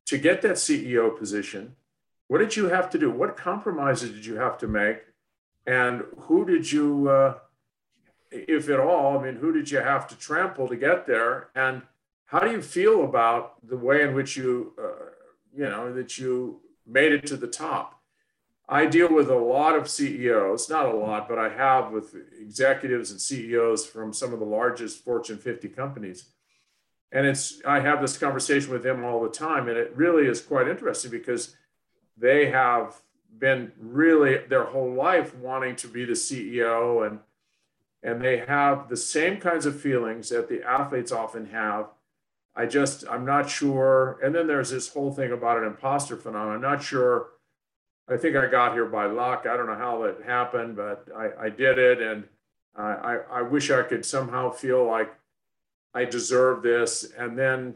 to 0.05 0.17
get 0.17 0.41
that 0.43 0.53
CEO 0.53 1.17
position 1.17 1.75
what 2.31 2.37
did 2.37 2.55
you 2.55 2.69
have 2.69 2.89
to 2.91 2.97
do? 2.97 3.11
What 3.11 3.35
compromises 3.35 4.11
did 4.11 4.25
you 4.25 4.35
have 4.37 4.57
to 4.59 4.67
make? 4.69 4.99
And 5.67 6.03
who 6.17 6.45
did 6.45 6.71
you, 6.71 7.09
uh, 7.09 7.39
if 8.31 8.69
at 8.69 8.79
all, 8.79 9.17
I 9.17 9.23
mean, 9.23 9.35
who 9.35 9.51
did 9.51 9.69
you 9.69 9.79
have 9.79 10.07
to 10.07 10.15
trample 10.15 10.67
to 10.67 10.75
get 10.75 11.05
there? 11.05 11.49
And 11.53 11.81
how 12.25 12.39
do 12.39 12.51
you 12.51 12.61
feel 12.61 13.03
about 13.03 13.65
the 13.67 13.77
way 13.77 14.03
in 14.03 14.15
which 14.15 14.37
you, 14.37 14.73
uh, 14.81 15.11
you 15.55 15.65
know, 15.65 15.93
that 15.93 16.17
you 16.17 16.61
made 16.87 17.11
it 17.11 17.25
to 17.27 17.37
the 17.37 17.47
top? 17.47 17.99
I 18.69 18.85
deal 18.85 19.13
with 19.13 19.29
a 19.29 19.35
lot 19.35 19.75
of 19.75 19.89
CEOs, 19.89 20.69
not 20.69 20.85
a 20.85 20.95
lot, 20.95 21.27
but 21.27 21.37
I 21.37 21.49
have 21.49 21.91
with 21.91 22.15
executives 22.39 23.11
and 23.11 23.19
CEOs 23.19 23.85
from 23.85 24.13
some 24.13 24.31
of 24.31 24.39
the 24.39 24.45
largest 24.45 25.03
Fortune 25.03 25.37
50 25.37 25.67
companies. 25.67 26.29
And 27.11 27.27
it's 27.27 27.61
I 27.65 27.81
have 27.81 27.99
this 27.99 28.17
conversation 28.17 28.71
with 28.71 28.83
them 28.83 29.03
all 29.03 29.21
the 29.21 29.29
time, 29.29 29.67
and 29.67 29.77
it 29.77 29.91
really 29.97 30.25
is 30.25 30.39
quite 30.39 30.69
interesting 30.69 31.11
because 31.11 31.57
they 32.17 32.49
have 32.49 32.95
been 33.37 33.73
really 33.77 34.37
their 34.47 34.63
whole 34.63 34.93
life 34.93 35.35
wanting 35.35 35.75
to 35.77 35.87
be 35.89 36.05
the 36.05 36.13
CEO 36.13 37.05
and 37.05 37.19
and 38.03 38.21
they 38.21 38.37
have 38.37 38.89
the 38.89 38.97
same 38.97 39.37
kinds 39.37 39.65
of 39.65 39.79
feelings 39.79 40.29
that 40.29 40.49
the 40.49 40.63
athletes 40.63 41.11
often 41.11 41.47
have. 41.47 41.87
I 42.55 42.65
just 42.65 43.05
I'm 43.09 43.25
not 43.25 43.49
sure. 43.49 44.19
And 44.23 44.35
then 44.35 44.47
there's 44.47 44.71
this 44.71 44.89
whole 44.89 45.11
thing 45.11 45.31
about 45.31 45.57
an 45.57 45.65
imposter 45.65 46.17
phenomenon. 46.17 46.55
I'm 46.55 46.61
not 46.61 46.83
sure. 46.83 47.27
I 48.09 48.17
think 48.17 48.35
I 48.35 48.47
got 48.47 48.73
here 48.73 48.85
by 48.85 49.05
luck. 49.05 49.45
I 49.47 49.55
don't 49.55 49.67
know 49.67 49.75
how 49.75 50.01
that 50.03 50.23
happened, 50.25 50.75
but 50.75 51.07
I, 51.15 51.45
I 51.45 51.49
did 51.49 51.77
it, 51.77 52.01
and 52.01 52.25
I, 52.75 53.19
I 53.31 53.41
wish 53.41 53.71
I 53.71 53.83
could 53.83 54.05
somehow 54.05 54.49
feel 54.49 54.85
like 54.85 55.13
I 55.93 56.05
deserve 56.05 56.61
this. 56.61 57.09
And 57.17 57.37
then 57.37 57.75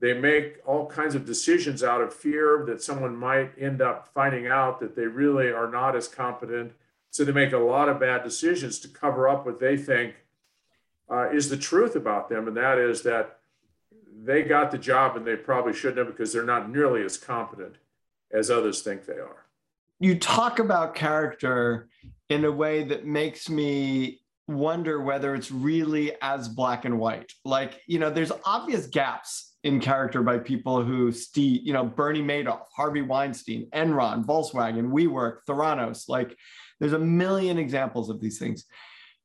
they 0.00 0.12
make 0.12 0.58
all 0.66 0.86
kinds 0.86 1.14
of 1.14 1.24
decisions 1.24 1.82
out 1.82 2.00
of 2.00 2.14
fear 2.14 2.64
that 2.66 2.82
someone 2.82 3.16
might 3.16 3.52
end 3.58 3.80
up 3.80 4.08
finding 4.12 4.46
out 4.46 4.80
that 4.80 4.94
they 4.94 5.06
really 5.06 5.50
are 5.50 5.70
not 5.70 5.96
as 5.96 6.08
competent. 6.08 6.72
So 7.14 7.24
they 7.24 7.30
make 7.30 7.52
a 7.52 7.58
lot 7.58 7.88
of 7.88 8.00
bad 8.00 8.24
decisions 8.24 8.80
to 8.80 8.88
cover 8.88 9.28
up 9.28 9.46
what 9.46 9.60
they 9.60 9.76
think 9.76 10.16
uh, 11.08 11.30
is 11.30 11.48
the 11.48 11.56
truth 11.56 11.94
about 11.94 12.28
them. 12.28 12.48
And 12.48 12.56
that 12.56 12.76
is 12.76 13.02
that 13.02 13.38
they 14.24 14.42
got 14.42 14.72
the 14.72 14.78
job 14.78 15.16
and 15.16 15.24
they 15.24 15.36
probably 15.36 15.74
shouldn't 15.74 15.98
have 15.98 16.08
because 16.08 16.32
they're 16.32 16.42
not 16.42 16.72
nearly 16.72 17.04
as 17.04 17.16
competent 17.16 17.76
as 18.32 18.50
others 18.50 18.82
think 18.82 19.06
they 19.06 19.20
are. 19.20 19.46
You 20.00 20.18
talk 20.18 20.58
about 20.58 20.96
character 20.96 21.88
in 22.30 22.44
a 22.44 22.50
way 22.50 22.82
that 22.82 23.06
makes 23.06 23.48
me 23.48 24.20
wonder 24.48 25.00
whether 25.00 25.36
it's 25.36 25.52
really 25.52 26.16
as 26.20 26.48
black 26.48 26.84
and 26.84 26.98
white. 26.98 27.32
Like, 27.44 27.80
you 27.86 28.00
know, 28.00 28.10
there's 28.10 28.32
obvious 28.44 28.88
gaps 28.88 29.52
in 29.64 29.80
character 29.80 30.22
by 30.22 30.38
people 30.38 30.84
who 30.84 31.10
you 31.34 31.72
know, 31.72 31.86
Bernie 31.86 32.22
Madoff, 32.22 32.66
Harvey 32.76 33.00
Weinstein, 33.00 33.66
Enron, 33.72 34.24
Volkswagen, 34.24 34.90
WeWork, 34.90 35.38
Theranos. 35.48 36.08
Like 36.08 36.36
there's 36.78 36.92
a 36.92 36.98
million 36.98 37.58
examples 37.58 38.10
of 38.10 38.20
these 38.20 38.38
things. 38.38 38.66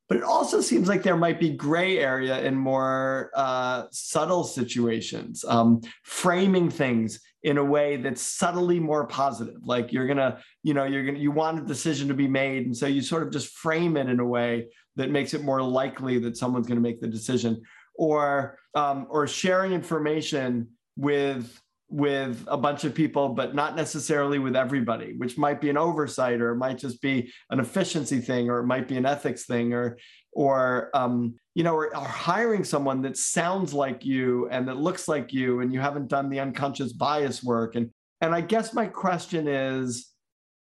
But 0.08 0.17
it 0.17 0.23
also 0.23 0.60
seems 0.60 0.88
like 0.88 1.04
there 1.04 1.17
might 1.17 1.39
be 1.39 1.52
gray 1.52 1.99
area 1.99 2.41
in 2.41 2.56
more 2.56 3.30
uh, 3.36 3.84
subtle 3.91 4.43
situations, 4.43 5.45
um, 5.47 5.82
framing 6.04 6.71
things 6.71 7.19
in 7.43 7.58
a 7.58 7.63
way 7.63 7.97
that's 7.97 8.21
subtly 8.21 8.80
more 8.80 9.06
positive. 9.06 9.58
Like 9.63 9.93
you're 9.93 10.08
gonna, 10.08 10.39
you 10.63 10.73
know, 10.73 10.86
you're 10.86 11.06
gonna, 11.06 11.19
you 11.19 11.32
want 11.32 11.60
a 11.60 11.65
decision 11.65 12.08
to 12.08 12.15
be 12.15 12.28
made, 12.28 12.65
and 12.65 12.75
so 12.75 12.88
you 12.88 13.04
sort 13.04 13.21
of 13.21 13.32
just 13.32 13.56
frame 13.56 13.97
it 13.97 14.10
in 14.10 14.19
a 14.19 14.25
way 14.25 14.67
that 14.95 15.12
makes 15.12 15.36
it 15.36 15.43
more 15.43 15.62
likely 15.62 16.17
that 16.19 16.38
someone's 16.38 16.65
to 16.78 16.82
make 16.82 17.02
the 17.02 17.08
decision 17.08 17.62
or 18.00 18.58
um, 18.76 19.06
or 19.10 19.28
sharing 19.28 19.74
information 19.74 20.70
with 20.96 21.62
with 21.90 22.46
a 22.48 22.56
bunch 22.56 22.84
of 22.84 22.94
people, 22.96 23.30
but 23.30 23.56
not 23.56 23.76
necessarily 23.76 24.40
with 24.40 24.56
everybody, 24.56 25.16
which 25.18 25.38
might 25.38 25.60
be 25.60 25.70
an 25.70 25.78
oversight, 25.78 26.40
or 26.40 26.52
it 26.52 26.58
might 26.58 26.78
just 26.78 27.02
be 27.02 27.32
an 27.50 27.60
efficiency 27.60 28.22
thing, 28.22 28.50
or 28.50 28.60
it 28.60 28.66
might 28.66 28.88
be 28.88 28.96
an 28.96 29.06
ethics 29.06 29.46
thing, 29.46 29.74
or 29.74 29.98
or 30.32 30.90
um, 30.94 31.36
you 31.56 31.64
know, 31.64 31.76
or, 31.76 31.94
or 31.96 32.06
hiring 32.06 32.64
someone 32.64 33.02
that 33.02 33.18
sounds 33.18 33.74
like 33.74 34.06
you 34.06 34.48
and 34.50 34.68
that 34.68 34.78
looks 34.78 35.10
like 35.10 35.34
you, 35.34 35.60
and 35.60 35.74
you 35.74 35.82
haven't 35.82 36.08
done 36.08 36.30
the 36.30 36.40
unconscious 36.40 36.94
bias 36.94 37.44
work. 37.44 37.76
And 37.76 37.90
and 38.22 38.34
I 38.34 38.40
guess 38.42 38.74
my 38.74 38.86
question 38.86 39.48
is, 39.48 40.08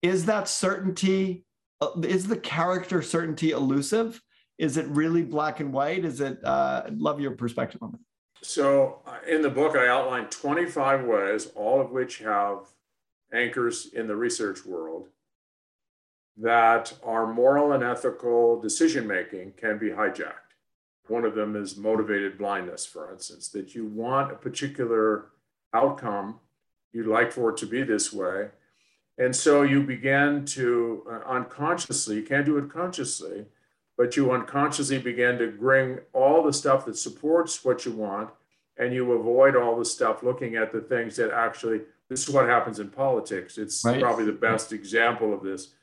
is 0.02 0.26
that 0.26 0.46
certainty, 0.46 1.46
uh, 1.80 1.92
is 2.02 2.26
the 2.26 2.36
character 2.36 3.00
certainty 3.00 3.52
elusive? 3.52 4.20
Is 4.58 4.76
it 4.76 4.86
really 4.86 5.22
black 5.22 5.60
and 5.60 5.72
white? 5.72 6.04
Is 6.04 6.20
it? 6.20 6.44
Uh, 6.44 6.84
I'd 6.86 6.98
love 6.98 7.20
your 7.20 7.32
perspective 7.32 7.82
on 7.82 7.92
that. 7.92 8.00
So, 8.42 9.00
uh, 9.06 9.18
in 9.28 9.42
the 9.42 9.50
book, 9.50 9.74
I 9.76 9.88
outlined 9.88 10.30
25 10.30 11.04
ways, 11.04 11.48
all 11.54 11.80
of 11.80 11.90
which 11.90 12.18
have 12.18 12.66
anchors 13.32 13.86
in 13.92 14.06
the 14.06 14.16
research 14.16 14.64
world, 14.64 15.08
that 16.36 16.92
our 17.02 17.32
moral 17.32 17.72
and 17.72 17.82
ethical 17.82 18.60
decision 18.60 19.06
making 19.06 19.52
can 19.56 19.78
be 19.78 19.88
hijacked. 19.88 20.54
One 21.08 21.24
of 21.24 21.34
them 21.34 21.56
is 21.56 21.76
motivated 21.76 22.38
blindness, 22.38 22.86
for 22.86 23.12
instance, 23.12 23.48
that 23.48 23.74
you 23.74 23.86
want 23.86 24.32
a 24.32 24.36
particular 24.36 25.26
outcome, 25.72 26.38
you'd 26.92 27.06
like 27.06 27.32
for 27.32 27.50
it 27.50 27.56
to 27.58 27.66
be 27.66 27.82
this 27.82 28.12
way, 28.12 28.50
And 29.16 29.34
so 29.34 29.62
you 29.62 29.82
begin 29.82 30.44
to 30.46 31.06
uh, 31.08 31.28
unconsciously, 31.28 32.16
you 32.16 32.22
can't 32.22 32.44
do 32.46 32.58
it 32.58 32.68
consciously, 32.68 33.46
but 33.96 34.16
you 34.16 34.32
unconsciously 34.32 34.98
begin 34.98 35.38
to 35.38 35.50
bring 35.50 35.98
all 36.12 36.42
the 36.42 36.52
stuff 36.52 36.84
that 36.86 36.96
supports 36.96 37.64
what 37.64 37.84
you 37.84 37.92
want 37.92 38.30
and 38.76 38.92
you 38.92 39.12
avoid 39.12 39.56
all 39.56 39.78
the 39.78 39.84
stuff 39.84 40.22
looking 40.22 40.56
at 40.56 40.72
the 40.72 40.80
things 40.80 41.16
that 41.16 41.30
actually 41.30 41.80
this 42.08 42.26
is 42.26 42.34
what 42.34 42.48
happens 42.48 42.80
in 42.80 42.88
politics 42.88 43.58
it's 43.58 43.84
right. 43.84 44.00
probably 44.00 44.24
the 44.24 44.32
best 44.32 44.72
example 44.72 45.32
of 45.32 45.42
this 45.42 45.74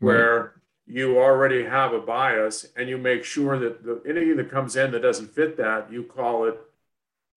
where 0.00 0.40
right. 0.40 0.50
you 0.86 1.18
already 1.18 1.64
have 1.64 1.92
a 1.92 2.00
bias 2.00 2.66
and 2.76 2.88
you 2.88 2.96
make 2.96 3.24
sure 3.24 3.58
that 3.58 3.84
the, 3.84 4.00
anything 4.08 4.36
that 4.36 4.50
comes 4.50 4.76
in 4.76 4.90
that 4.90 5.02
doesn't 5.02 5.34
fit 5.34 5.56
that 5.56 5.90
you 5.92 6.02
call 6.02 6.44
it 6.44 6.58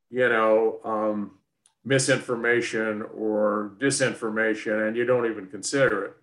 you 0.09 0.27
know 0.29 0.79
um, 0.83 1.31
misinformation 1.83 3.03
or 3.15 3.73
disinformation 3.79 4.87
and 4.87 4.95
you 4.95 5.05
don't 5.05 5.29
even 5.29 5.47
consider 5.47 6.05
it 6.05 6.17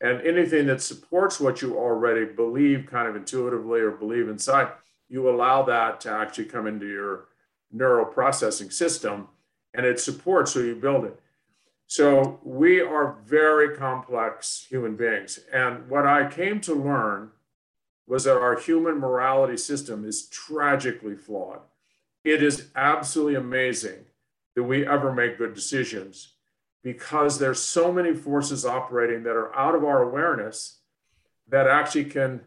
and 0.00 0.20
anything 0.22 0.66
that 0.66 0.80
supports 0.80 1.40
what 1.40 1.60
you 1.60 1.76
already 1.76 2.24
believe 2.24 2.86
kind 2.86 3.08
of 3.08 3.16
intuitively 3.16 3.80
or 3.80 3.90
believe 3.90 4.28
inside 4.28 4.68
you 5.08 5.28
allow 5.28 5.62
that 5.62 6.00
to 6.02 6.10
actually 6.10 6.44
come 6.44 6.66
into 6.66 6.86
your 6.86 7.28
neural 7.72 8.04
processing 8.04 8.70
system 8.70 9.28
and 9.74 9.84
it 9.84 10.00
supports 10.00 10.52
so 10.52 10.60
you 10.60 10.74
build 10.74 11.04
it. 11.04 11.18
So 11.86 12.40
we 12.42 12.80
are 12.80 13.16
very 13.24 13.76
complex 13.76 14.66
human 14.68 14.96
beings. 14.96 15.40
And 15.52 15.88
what 15.88 16.06
I 16.06 16.28
came 16.28 16.60
to 16.62 16.74
learn 16.74 17.30
was 18.06 18.24
that 18.24 18.36
our 18.36 18.58
human 18.58 18.98
morality 18.98 19.56
system 19.56 20.04
is 20.04 20.28
tragically 20.28 21.14
flawed. 21.14 21.60
It 22.24 22.42
is 22.42 22.68
absolutely 22.76 23.36
amazing 23.36 24.04
that 24.54 24.64
we 24.64 24.86
ever 24.86 25.12
make 25.12 25.38
good 25.38 25.54
decisions 25.54 26.34
because 26.82 27.38
there's 27.38 27.60
so 27.60 27.92
many 27.92 28.14
forces 28.14 28.64
operating 28.64 29.22
that 29.24 29.36
are 29.36 29.54
out 29.56 29.74
of 29.74 29.84
our 29.84 30.02
awareness 30.02 30.78
that 31.48 31.66
actually 31.66 32.04
can 32.04 32.40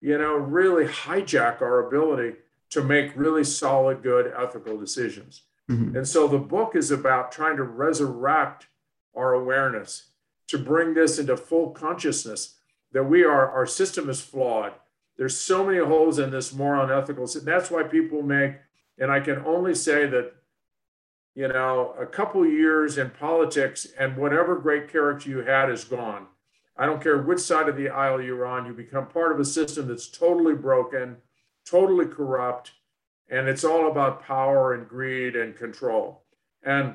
you 0.00 0.18
know 0.18 0.34
really 0.34 0.86
hijack 0.86 1.60
our 1.62 1.86
ability 1.86 2.36
to 2.70 2.82
make 2.82 3.16
really 3.16 3.44
solid, 3.44 4.02
good, 4.02 4.32
ethical 4.36 4.76
decisions. 4.76 5.42
Mm-hmm. 5.70 5.96
And 5.96 6.08
so 6.08 6.28
the 6.28 6.38
book 6.38 6.74
is 6.74 6.90
about 6.90 7.32
trying 7.32 7.56
to 7.56 7.62
resurrect 7.62 8.66
our 9.14 9.32
awareness, 9.34 10.10
to 10.48 10.58
bring 10.58 10.94
this 10.94 11.18
into 11.18 11.36
full 11.36 11.70
consciousness 11.70 12.56
that 12.92 13.04
we 13.04 13.24
are, 13.24 13.50
our 13.50 13.66
system 13.66 14.08
is 14.08 14.20
flawed. 14.20 14.72
There's 15.16 15.36
so 15.36 15.64
many 15.64 15.78
holes 15.78 16.18
in 16.18 16.30
this 16.30 16.52
more 16.52 16.76
unethical. 16.76 17.26
That's 17.42 17.70
why 17.70 17.82
people 17.84 18.22
make, 18.22 18.56
and 18.98 19.10
I 19.10 19.20
can 19.20 19.38
only 19.44 19.74
say 19.74 20.06
that, 20.06 20.34
you 21.36 21.46
know, 21.46 21.94
a 22.00 22.06
couple 22.06 22.44
years 22.44 22.98
in 22.98 23.10
politics 23.10 23.86
and 23.96 24.16
whatever 24.16 24.56
great 24.56 24.90
character 24.90 25.30
you 25.30 25.38
had 25.42 25.70
is 25.70 25.84
gone. 25.84 26.26
I 26.76 26.86
don't 26.86 27.02
care 27.02 27.18
which 27.18 27.38
side 27.38 27.68
of 27.68 27.76
the 27.76 27.90
aisle 27.90 28.20
you're 28.20 28.44
on, 28.44 28.66
you 28.66 28.72
become 28.72 29.06
part 29.06 29.30
of 29.30 29.38
a 29.38 29.44
system 29.44 29.86
that's 29.86 30.08
totally 30.08 30.54
broken 30.54 31.18
totally 31.66 32.06
corrupt, 32.06 32.72
and 33.28 33.48
it's 33.48 33.64
all 33.64 33.90
about 33.90 34.22
power 34.22 34.72
and 34.72 34.88
greed 34.88 35.36
and 35.36 35.56
control. 35.56 36.22
And 36.62 36.94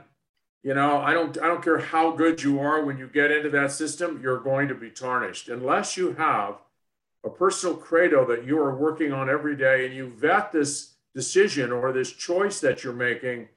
you 0.63 0.73
know, 0.73 0.99
I 0.99 1.13
don't 1.13 1.37
I 1.41 1.47
don't 1.47 1.63
care 1.63 1.79
how 1.79 2.11
good 2.11 2.41
you 2.41 2.59
are 2.59 2.83
when 2.83 2.97
you 2.97 3.07
get 3.07 3.31
into 3.31 3.49
that 3.51 3.71
system, 3.71 4.19
you're 4.23 4.39
going 4.39 4.67
to 4.69 4.75
be 4.75 4.89
tarnished 4.89 5.49
unless 5.49 5.97
you 5.97 6.13
have 6.13 6.55
a 7.23 7.29
personal 7.29 7.75
credo 7.75 8.25
that 8.25 8.45
you 8.45 8.57
are 8.59 8.75
working 8.75 9.11
on 9.11 9.29
every 9.29 9.55
day 9.55 9.85
and 9.85 9.95
you 9.95 10.07
vet 10.07 10.51
this 10.51 10.93
decision 11.13 11.71
or 11.71 11.91
this 11.91 12.11
choice 12.11 12.59
that 12.61 12.83
you're 12.83 12.93
making 12.93 13.47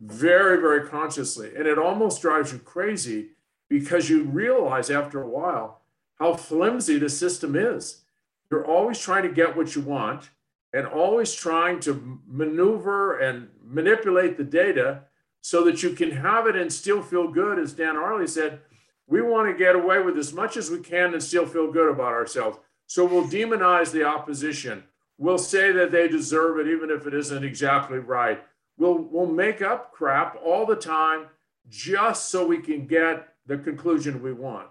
very, 0.00 0.60
very 0.60 0.88
consciously. 0.88 1.54
And 1.56 1.66
it 1.66 1.78
almost 1.78 2.22
drives 2.22 2.52
you 2.52 2.58
crazy 2.58 3.30
because 3.68 4.08
you 4.08 4.24
realize 4.24 4.90
after 4.90 5.22
a 5.22 5.28
while 5.28 5.80
how 6.18 6.34
flimsy 6.34 6.98
the 6.98 7.08
system 7.08 7.54
is. 7.56 8.02
You're 8.50 8.66
always 8.66 8.98
trying 8.98 9.24
to 9.24 9.28
get 9.28 9.56
what 9.56 9.74
you 9.74 9.82
want 9.82 10.30
and 10.72 10.86
always 10.86 11.34
trying 11.34 11.80
to 11.80 12.20
maneuver 12.26 13.18
and 13.18 13.48
manipulate 13.64 14.36
the 14.36 14.44
data 14.44 15.02
so 15.40 15.64
that 15.64 15.82
you 15.82 15.90
can 15.90 16.10
have 16.10 16.46
it 16.46 16.56
and 16.56 16.72
still 16.72 17.02
feel 17.02 17.28
good. 17.28 17.58
As 17.58 17.72
Dan 17.72 17.94
Ariely 17.94 18.28
said, 18.28 18.60
we 19.06 19.22
want 19.22 19.48
to 19.48 19.58
get 19.58 19.74
away 19.74 20.00
with 20.00 20.18
as 20.18 20.32
much 20.32 20.56
as 20.56 20.70
we 20.70 20.80
can 20.80 21.14
and 21.14 21.22
still 21.22 21.46
feel 21.46 21.70
good 21.72 21.90
about 21.90 22.12
ourselves. 22.12 22.58
So 22.86 23.04
we'll 23.04 23.24
demonize 23.24 23.90
the 23.90 24.04
opposition. 24.04 24.84
We'll 25.16 25.38
say 25.38 25.72
that 25.72 25.90
they 25.90 26.08
deserve 26.08 26.58
it, 26.58 26.68
even 26.68 26.90
if 26.90 27.06
it 27.06 27.14
isn't 27.14 27.44
exactly 27.44 27.98
right. 27.98 28.42
We'll, 28.78 28.98
we'll 28.98 29.26
make 29.26 29.60
up 29.60 29.92
crap 29.92 30.38
all 30.44 30.64
the 30.64 30.76
time 30.76 31.26
just 31.68 32.30
so 32.30 32.46
we 32.46 32.58
can 32.58 32.86
get 32.86 33.28
the 33.46 33.58
conclusion 33.58 34.22
we 34.22 34.32
want. 34.32 34.68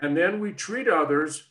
And 0.00 0.16
then 0.16 0.40
we 0.40 0.52
treat 0.52 0.88
others 0.88 1.50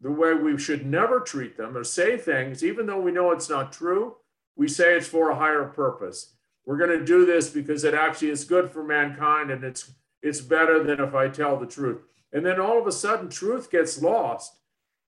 the 0.00 0.10
way 0.10 0.34
we 0.34 0.58
should 0.58 0.86
never 0.86 1.20
treat 1.20 1.56
them 1.56 1.76
or 1.76 1.84
say 1.84 2.16
things, 2.16 2.62
even 2.62 2.86
though 2.86 3.00
we 3.00 3.12
know 3.12 3.30
it's 3.30 3.48
not 3.48 3.72
true, 3.72 4.16
we 4.56 4.68
say 4.68 4.96
it's 4.96 5.08
for 5.08 5.30
a 5.30 5.36
higher 5.36 5.64
purpose. 5.64 6.34
We're 6.66 6.76
going 6.76 6.98
to 6.98 7.04
do 7.04 7.24
this 7.24 7.48
because 7.48 7.84
it 7.84 7.94
actually 7.94 8.30
is 8.30 8.44
good 8.44 8.70
for 8.70 8.84
mankind 8.84 9.50
and 9.50 9.64
it's 9.64 9.92
it's 10.20 10.40
better 10.40 10.82
than 10.82 11.00
if 11.00 11.14
I 11.14 11.28
tell 11.28 11.56
the 11.56 11.66
truth. 11.66 12.02
And 12.32 12.44
then 12.44 12.60
all 12.60 12.78
of 12.78 12.88
a 12.88 12.92
sudden 12.92 13.28
truth 13.28 13.70
gets 13.70 14.02
lost. 14.02 14.58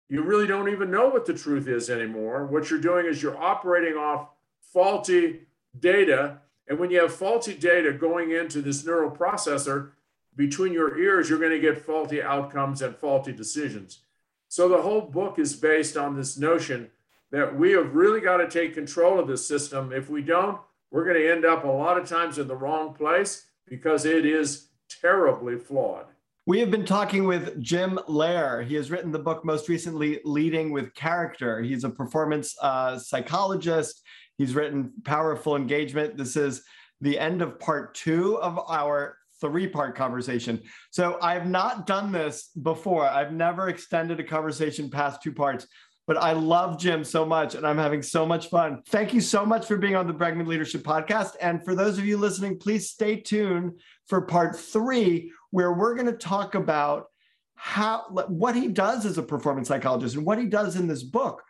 You 0.08 0.22
really 0.22 0.46
don't 0.46 0.68
even 0.68 0.90
know 0.90 1.08
what 1.08 1.26
the 1.26 1.34
truth 1.34 1.66
is 1.66 1.90
anymore. 1.90 2.46
What 2.46 2.70
you're 2.70 2.80
doing 2.80 3.06
is 3.06 3.20
you're 3.20 3.36
operating 3.36 3.94
off 3.94 4.28
faulty 4.72 5.40
data. 5.78 6.38
And 6.68 6.78
when 6.78 6.90
you 6.90 7.00
have 7.00 7.14
faulty 7.14 7.54
data 7.54 7.92
going 7.92 8.30
into 8.30 8.62
this 8.62 8.84
neural 8.84 9.10
processor 9.10 9.90
between 10.36 10.72
your 10.72 10.98
ears, 10.98 11.28
you're 11.28 11.38
going 11.38 11.50
to 11.50 11.60
get 11.60 11.84
faulty 11.84 12.22
outcomes 12.22 12.82
and 12.82 12.96
faulty 12.96 13.32
decisions. 13.32 14.00
So 14.48 14.68
the 14.68 14.82
whole 14.82 15.02
book 15.02 15.38
is 15.38 15.54
based 15.54 15.96
on 15.96 16.16
this 16.16 16.36
notion 16.36 16.90
that 17.30 17.56
we 17.56 17.72
have 17.72 17.94
really 17.94 18.20
got 18.20 18.38
to 18.38 18.48
take 18.48 18.74
control 18.74 19.18
of 19.18 19.28
this 19.28 19.46
system. 19.46 19.92
If 19.92 20.10
we 20.10 20.22
don't, 20.22 20.58
we're 20.90 21.04
going 21.04 21.16
to 21.16 21.30
end 21.30 21.44
up 21.44 21.64
a 21.64 21.68
lot 21.68 21.98
of 21.98 22.08
times 22.08 22.38
in 22.38 22.48
the 22.48 22.56
wrong 22.56 22.94
place 22.94 23.46
because 23.66 24.04
it 24.04 24.26
is 24.26 24.68
terribly 24.88 25.56
flawed. 25.56 26.06
We 26.46 26.58
have 26.58 26.70
been 26.70 26.84
talking 26.84 27.26
with 27.26 27.62
Jim 27.62 27.98
Loehr. 28.08 28.62
He 28.62 28.74
has 28.74 28.90
written 28.90 29.12
the 29.12 29.18
book 29.20 29.44
most 29.44 29.68
recently, 29.68 30.20
Leading 30.24 30.72
with 30.72 30.92
Character. 30.94 31.62
He's 31.62 31.84
a 31.84 31.90
performance 31.90 32.56
uh, 32.60 32.98
psychologist. 32.98 34.02
He's 34.40 34.54
written 34.54 34.90
Power 35.04 35.32
of 35.32 35.42
Full 35.42 35.54
Engagement. 35.54 36.16
This 36.16 36.34
is 36.34 36.62
the 37.02 37.18
end 37.18 37.42
of 37.42 37.60
part 37.60 37.94
two 37.94 38.38
of 38.38 38.58
our 38.70 39.18
three 39.38 39.66
part 39.66 39.94
conversation. 39.94 40.62
So 40.90 41.18
I've 41.20 41.46
not 41.46 41.86
done 41.86 42.10
this 42.10 42.48
before. 42.62 43.06
I've 43.06 43.34
never 43.34 43.68
extended 43.68 44.18
a 44.18 44.24
conversation 44.24 44.88
past 44.88 45.22
two 45.22 45.34
parts, 45.34 45.66
but 46.06 46.16
I 46.16 46.32
love 46.32 46.80
Jim 46.80 47.04
so 47.04 47.26
much 47.26 47.54
and 47.54 47.66
I'm 47.66 47.76
having 47.76 48.00
so 48.00 48.24
much 48.24 48.48
fun. 48.48 48.80
Thank 48.88 49.12
you 49.12 49.20
so 49.20 49.44
much 49.44 49.66
for 49.66 49.76
being 49.76 49.94
on 49.94 50.06
the 50.06 50.14
Bregman 50.14 50.46
Leadership 50.46 50.84
Podcast. 50.84 51.32
And 51.42 51.62
for 51.62 51.74
those 51.74 51.98
of 51.98 52.06
you 52.06 52.16
listening, 52.16 52.56
please 52.56 52.88
stay 52.88 53.16
tuned 53.16 53.78
for 54.06 54.22
part 54.22 54.58
three, 54.58 55.32
where 55.50 55.74
we're 55.74 55.96
going 55.96 56.06
to 56.06 56.14
talk 56.14 56.54
about 56.54 57.08
how 57.56 58.06
what 58.28 58.56
he 58.56 58.68
does 58.68 59.04
as 59.04 59.18
a 59.18 59.22
performance 59.22 59.68
psychologist 59.68 60.16
and 60.16 60.24
what 60.24 60.38
he 60.38 60.46
does 60.46 60.76
in 60.76 60.88
this 60.88 61.02
book 61.02 61.42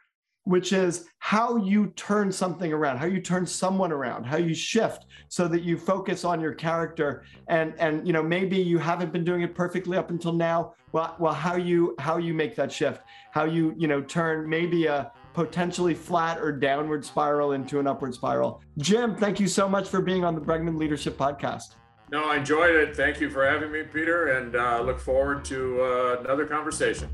which 0.50 0.72
is 0.72 1.06
how 1.18 1.56
you 1.56 1.86
turn 1.94 2.32
something 2.32 2.72
around 2.72 2.98
how 2.98 3.06
you 3.06 3.20
turn 3.20 3.46
someone 3.46 3.92
around 3.92 4.24
how 4.24 4.36
you 4.36 4.52
shift 4.52 5.06
so 5.28 5.46
that 5.46 5.62
you 5.62 5.78
focus 5.78 6.24
on 6.24 6.40
your 6.40 6.52
character 6.52 7.22
and 7.46 7.72
and 7.78 8.04
you 8.04 8.12
know 8.12 8.22
maybe 8.22 8.56
you 8.56 8.76
haven't 8.76 9.12
been 9.12 9.24
doing 9.24 9.42
it 9.42 9.54
perfectly 9.54 9.96
up 9.96 10.10
until 10.10 10.32
now. 10.32 10.74
Well 10.90 11.14
well 11.20 11.32
how 11.32 11.54
you 11.54 11.94
how 12.00 12.16
you 12.16 12.34
make 12.34 12.56
that 12.56 12.72
shift 12.72 13.02
how 13.30 13.44
you 13.44 13.74
you 13.78 13.86
know 13.86 14.02
turn 14.02 14.48
maybe 14.48 14.86
a 14.86 15.12
potentially 15.34 15.94
flat 15.94 16.38
or 16.38 16.50
downward 16.50 17.04
spiral 17.04 17.52
into 17.52 17.78
an 17.78 17.86
upward 17.86 18.12
spiral. 18.12 18.60
Jim 18.78 19.14
thank 19.14 19.38
you 19.38 19.46
so 19.46 19.68
much 19.68 19.88
for 19.88 20.00
being 20.00 20.24
on 20.24 20.34
the 20.34 20.40
bregman 20.40 20.76
leadership 20.76 21.16
podcast. 21.16 21.76
No 22.10 22.24
i 22.24 22.38
enjoyed 22.38 22.74
it. 22.74 22.96
Thank 22.96 23.20
you 23.20 23.30
for 23.30 23.46
having 23.46 23.70
me 23.70 23.84
peter 23.84 24.36
and 24.36 24.56
uh, 24.56 24.82
look 24.82 24.98
forward 24.98 25.44
to 25.44 25.80
uh, 25.80 26.16
another 26.24 26.44
conversation 26.44 27.08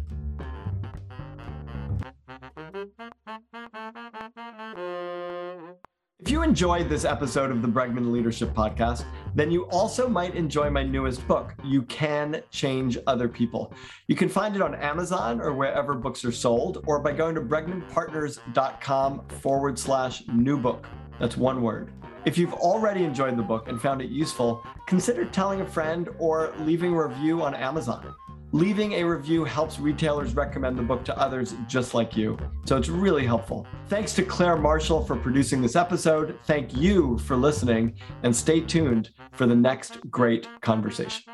enjoyed 6.57 6.89
this 6.89 7.05
episode 7.05 7.51
of 7.51 7.61
the 7.61 7.69
Bregman 7.69 8.11
Leadership 8.11 8.55
Podcast, 8.55 9.05
then 9.35 9.51
you 9.51 9.65
also 9.67 10.09
might 10.09 10.35
enjoy 10.35 10.71
my 10.71 10.83
newest 10.83 11.29
book, 11.29 11.53
You 11.63 11.83
Can 11.83 12.41
Change 12.51 12.97
Other 13.07 13.29
People. 13.29 13.75
You 14.07 14.17
can 14.17 14.31
find 14.31 14.57
it 14.57 14.63
on 14.63 14.75
Amazon 14.75 15.39
or 15.43 15.53
wherever 15.53 15.93
books 15.93 16.25
are 16.25 16.33
sold, 16.33 16.83
or 16.87 16.99
by 16.99 17.13
going 17.13 17.35
to 17.35 17.43
bregmanpartners.com 17.43 19.29
forward 19.43 19.79
slash 19.79 20.23
new 20.29 20.57
book. 20.57 20.87
That's 21.21 21.37
one 21.37 21.61
word. 21.61 21.93
If 22.25 22.39
you've 22.39 22.55
already 22.55 23.05
enjoyed 23.05 23.37
the 23.37 23.43
book 23.43 23.69
and 23.69 23.79
found 23.79 24.01
it 24.01 24.09
useful, 24.09 24.65
consider 24.87 25.27
telling 25.27 25.61
a 25.61 25.67
friend 25.67 26.09
or 26.19 26.55
leaving 26.61 26.95
a 26.95 27.07
review 27.07 27.43
on 27.43 27.55
Amazon. 27.55 28.15
Leaving 28.57 28.93
a 28.95 29.05
review 29.05 29.45
helps 29.45 29.79
retailers 29.79 30.35
recommend 30.35 30.79
the 30.79 30.83
book 30.83 31.05
to 31.05 31.19
others 31.19 31.55
just 31.69 31.93
like 31.93 32.17
you. 32.17 32.39
So 32.65 32.79
it's 32.79 32.89
really 32.89 33.27
helpful. 33.27 33.67
Thanks 33.89 34.15
to 34.15 34.23
Claire 34.23 34.57
Marshall 34.57 35.05
for 35.05 35.15
producing 35.15 35.61
this 35.61 35.77
episode. 35.77 36.39
Thank 36.47 36.75
you 36.75 37.19
for 37.19 37.37
listening 37.37 37.97
and 38.23 38.35
stay 38.35 38.63
tuned 38.63 39.11
for 39.33 39.45
the 39.45 39.55
next 39.55 40.11
great 40.11 40.49
conversation. 40.63 41.25